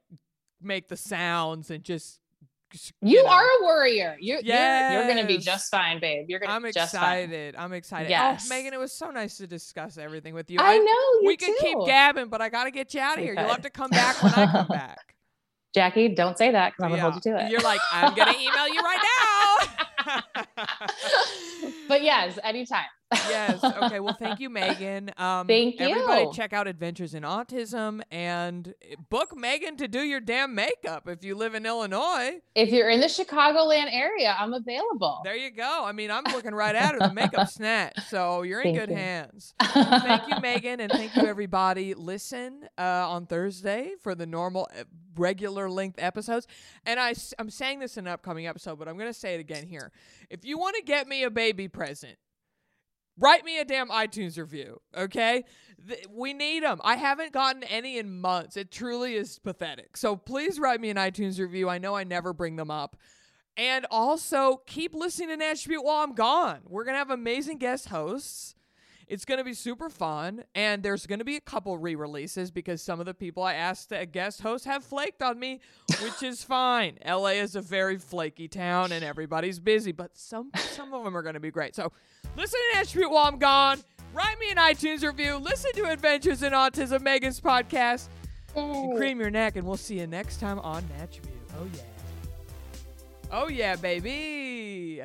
make 0.61 0.89
the 0.89 0.97
sounds 0.97 1.71
and 1.71 1.83
just. 1.83 2.19
just, 2.71 2.91
you 3.01 3.23
know. 3.23 3.29
are 3.29 3.43
a 3.43 3.63
warrior. 3.63 4.17
You're 4.19 4.41
you're, 4.41 4.91
you're 4.91 5.07
gonna 5.07 5.25
be 5.25 5.37
just 5.37 5.71
fine, 5.71 5.99
babe. 6.01 6.25
You're 6.27 6.39
gonna 6.39 6.53
I'm 6.53 6.63
be 6.63 6.71
just 6.71 6.93
fine. 6.93 7.19
excited. 7.19 7.55
I'm 7.57 7.71
excited. 7.73 8.07
Oh, 8.07 8.09
yes. 8.09 8.45
Oh, 8.45 8.49
Megan, 8.53 8.73
it 8.73 8.79
was 8.79 8.91
so 8.91 9.11
nice 9.11 9.37
to 9.37 9.47
discuss 9.47 9.97
everything 9.97 10.33
with 10.33 10.51
you. 10.51 10.59
I 10.59 10.77
know 10.77 10.83
you 10.83 11.21
we 11.25 11.37
could 11.37 11.55
keep 11.59 11.77
gabbing, 11.85 12.27
but 12.27 12.41
I 12.41 12.49
gotta 12.49 12.71
get 12.71 12.93
you 12.93 12.99
out 12.99 13.17
of 13.17 13.23
here. 13.23 13.33
You'll 13.33 13.47
have 13.47 13.61
to 13.61 13.69
come 13.69 13.91
back 13.91 14.21
when 14.21 14.33
I 14.33 14.45
come 14.51 14.67
back. 14.69 15.15
Jackie, 15.73 16.09
don't 16.09 16.37
say 16.37 16.51
that 16.51 16.73
because 16.73 16.83
I'm 16.83 16.89
gonna 16.91 17.01
hold 17.01 17.15
you 17.15 17.21
to 17.31 17.45
it. 17.45 17.49
You're 17.51 17.61
like, 17.61 17.79
I'm 17.91 18.13
gonna 18.13 18.37
email 18.37 18.67
you 18.67 18.81
right 18.81 18.99
now. 19.01 19.67
but 21.87 22.03
yes, 22.03 22.37
anytime. 22.43 22.85
Yes. 23.11 23.63
Okay. 23.63 23.99
Well, 23.99 24.15
thank 24.17 24.39
you, 24.39 24.49
Megan. 24.49 25.11
Um, 25.17 25.47
Thank 25.47 25.79
Everybody, 25.79 26.27
check 26.33 26.53
out 26.53 26.67
Adventures 26.67 27.13
in 27.13 27.23
Autism 27.23 28.01
and 28.11 28.73
book 29.09 29.35
Megan 29.35 29.77
to 29.77 29.87
do 29.87 30.01
your 30.01 30.19
damn 30.19 30.55
makeup 30.55 31.07
if 31.07 31.23
you 31.23 31.35
live 31.35 31.55
in 31.55 31.65
Illinois. 31.65 32.39
If 32.55 32.69
you're 32.69 32.89
in 32.89 32.99
the 32.99 33.07
Chicagoland 33.07 33.93
area, 33.93 34.35
I'm 34.37 34.53
available. 34.53 35.21
There 35.23 35.35
you 35.35 35.51
go. 35.51 35.83
I 35.85 35.91
mean, 35.91 36.11
I'm 36.11 36.23
looking 36.25 36.53
right 36.53 36.75
at 36.75 36.93
her, 36.93 36.99
the 36.99 37.13
makeup 37.13 37.47
snatch. 37.49 37.99
So 38.09 38.43
you're 38.43 38.61
in 38.61 38.75
Thank 38.75 38.79
good 38.79 38.89
you. 38.89 38.95
hands. 38.95 39.53
thank 39.61 40.27
you, 40.27 40.39
Megan, 40.41 40.79
and 40.79 40.91
thank 40.91 41.15
you, 41.15 41.23
everybody. 41.23 41.93
Listen 41.93 42.67
uh, 42.77 43.09
on 43.09 43.25
Thursday 43.25 43.93
for 44.01 44.15
the 44.15 44.25
normal, 44.25 44.67
uh, 44.77 44.83
regular 45.15 45.69
length 45.69 46.01
episodes. 46.01 46.47
And 46.85 46.99
I, 46.99 47.09
I, 47.09 47.13
am 47.39 47.49
saying 47.49 47.79
this 47.79 47.97
in 47.97 48.07
an 48.07 48.13
upcoming 48.13 48.47
episode, 48.47 48.79
but 48.79 48.87
I'm 48.87 48.97
going 48.97 49.11
to 49.11 49.17
say 49.17 49.35
it 49.35 49.39
again 49.39 49.67
here. 49.67 49.91
If 50.29 50.45
you 50.45 50.57
want 50.57 50.75
to 50.77 50.81
get 50.81 51.07
me 51.07 51.23
a 51.23 51.29
baby 51.29 51.67
present, 51.67 52.17
write 53.17 53.45
me 53.45 53.59
a 53.59 53.65
damn 53.65 53.89
iTunes 53.89 54.37
review, 54.37 54.81
okay? 54.95 55.43
Th- 55.87 56.05
we 56.09 56.33
need 56.33 56.63
them. 56.63 56.79
I 56.83 56.95
haven't 56.95 57.33
gotten 57.33 57.63
any 57.63 57.97
in 57.97 58.19
months. 58.19 58.57
It 58.57 58.71
truly 58.71 59.15
is 59.15 59.39
pathetic. 59.39 59.97
So 59.97 60.15
please 60.15 60.59
write 60.59 60.81
me 60.81 60.89
an 60.89 60.97
iTunes 60.97 61.39
review. 61.39 61.69
I 61.69 61.77
know 61.77 61.95
I 61.95 62.03
never 62.03 62.33
bring 62.33 62.55
them 62.55 62.71
up. 62.71 62.95
And 63.55 63.85
also 63.91 64.61
keep 64.65 64.95
listening 64.95 65.29
to 65.29 65.37
Natch 65.37 65.67
Beaut 65.67 65.83
while 65.83 66.03
I'm 66.03 66.15
gone. 66.15 66.61
We're 66.67 66.85
going 66.85 66.95
to 66.95 66.99
have 66.99 67.11
amazing 67.11 67.59
guest 67.59 67.89
hosts. 67.89 68.55
It's 69.13 69.25
going 69.25 69.37
to 69.37 69.43
be 69.43 69.53
super 69.53 69.91
fun. 69.91 70.43
And 70.55 70.81
there's 70.81 71.05
going 71.05 71.19
to 71.19 71.25
be 71.25 71.35
a 71.35 71.41
couple 71.41 71.77
re 71.77 71.93
releases 71.93 72.49
because 72.49 72.81
some 72.81 72.99
of 72.99 73.05
the 73.05 73.13
people 73.13 73.43
I 73.43 73.53
asked 73.53 73.89
to 73.89 74.03
guest 74.07 74.41
host 74.41 74.65
have 74.65 74.83
flaked 74.83 75.21
on 75.21 75.39
me, 75.39 75.59
which 76.01 76.23
is 76.23 76.43
fine. 76.43 76.97
LA 77.05 77.33
is 77.43 77.55
a 77.55 77.61
very 77.61 77.99
flaky 77.99 78.47
town 78.47 78.91
and 78.91 79.03
everybody's 79.05 79.59
busy, 79.59 79.91
but 79.91 80.17
some, 80.17 80.49
some 80.55 80.95
of 80.95 81.03
them 81.03 81.15
are 81.15 81.21
going 81.21 81.35
to 81.35 81.39
be 81.39 81.51
great. 81.51 81.75
So 81.75 81.91
listen 82.35 82.59
to 82.73 82.97
Beaut 82.97 83.11
while 83.11 83.27
I'm 83.27 83.37
gone. 83.37 83.83
Write 84.15 84.39
me 84.39 84.49
an 84.49 84.57
iTunes 84.57 85.03
review. 85.03 85.37
Listen 85.37 85.71
to 85.73 85.91
Adventures 85.91 86.41
in 86.41 86.51
Autism, 86.53 87.01
Megan's 87.01 87.39
podcast. 87.39 88.07
Cream 88.51 89.19
your 89.19 89.29
neck, 89.29 89.57
and 89.57 89.67
we'll 89.67 89.77
see 89.77 89.99
you 89.99 90.07
next 90.07 90.39
time 90.39 90.57
on 90.59 90.83
Natch 90.97 91.21
Beaut. 91.21 91.33
Oh, 91.59 91.67
yeah. 91.71 91.81
Oh, 93.31 93.47
yeah, 93.47 93.75
baby. 93.75 95.03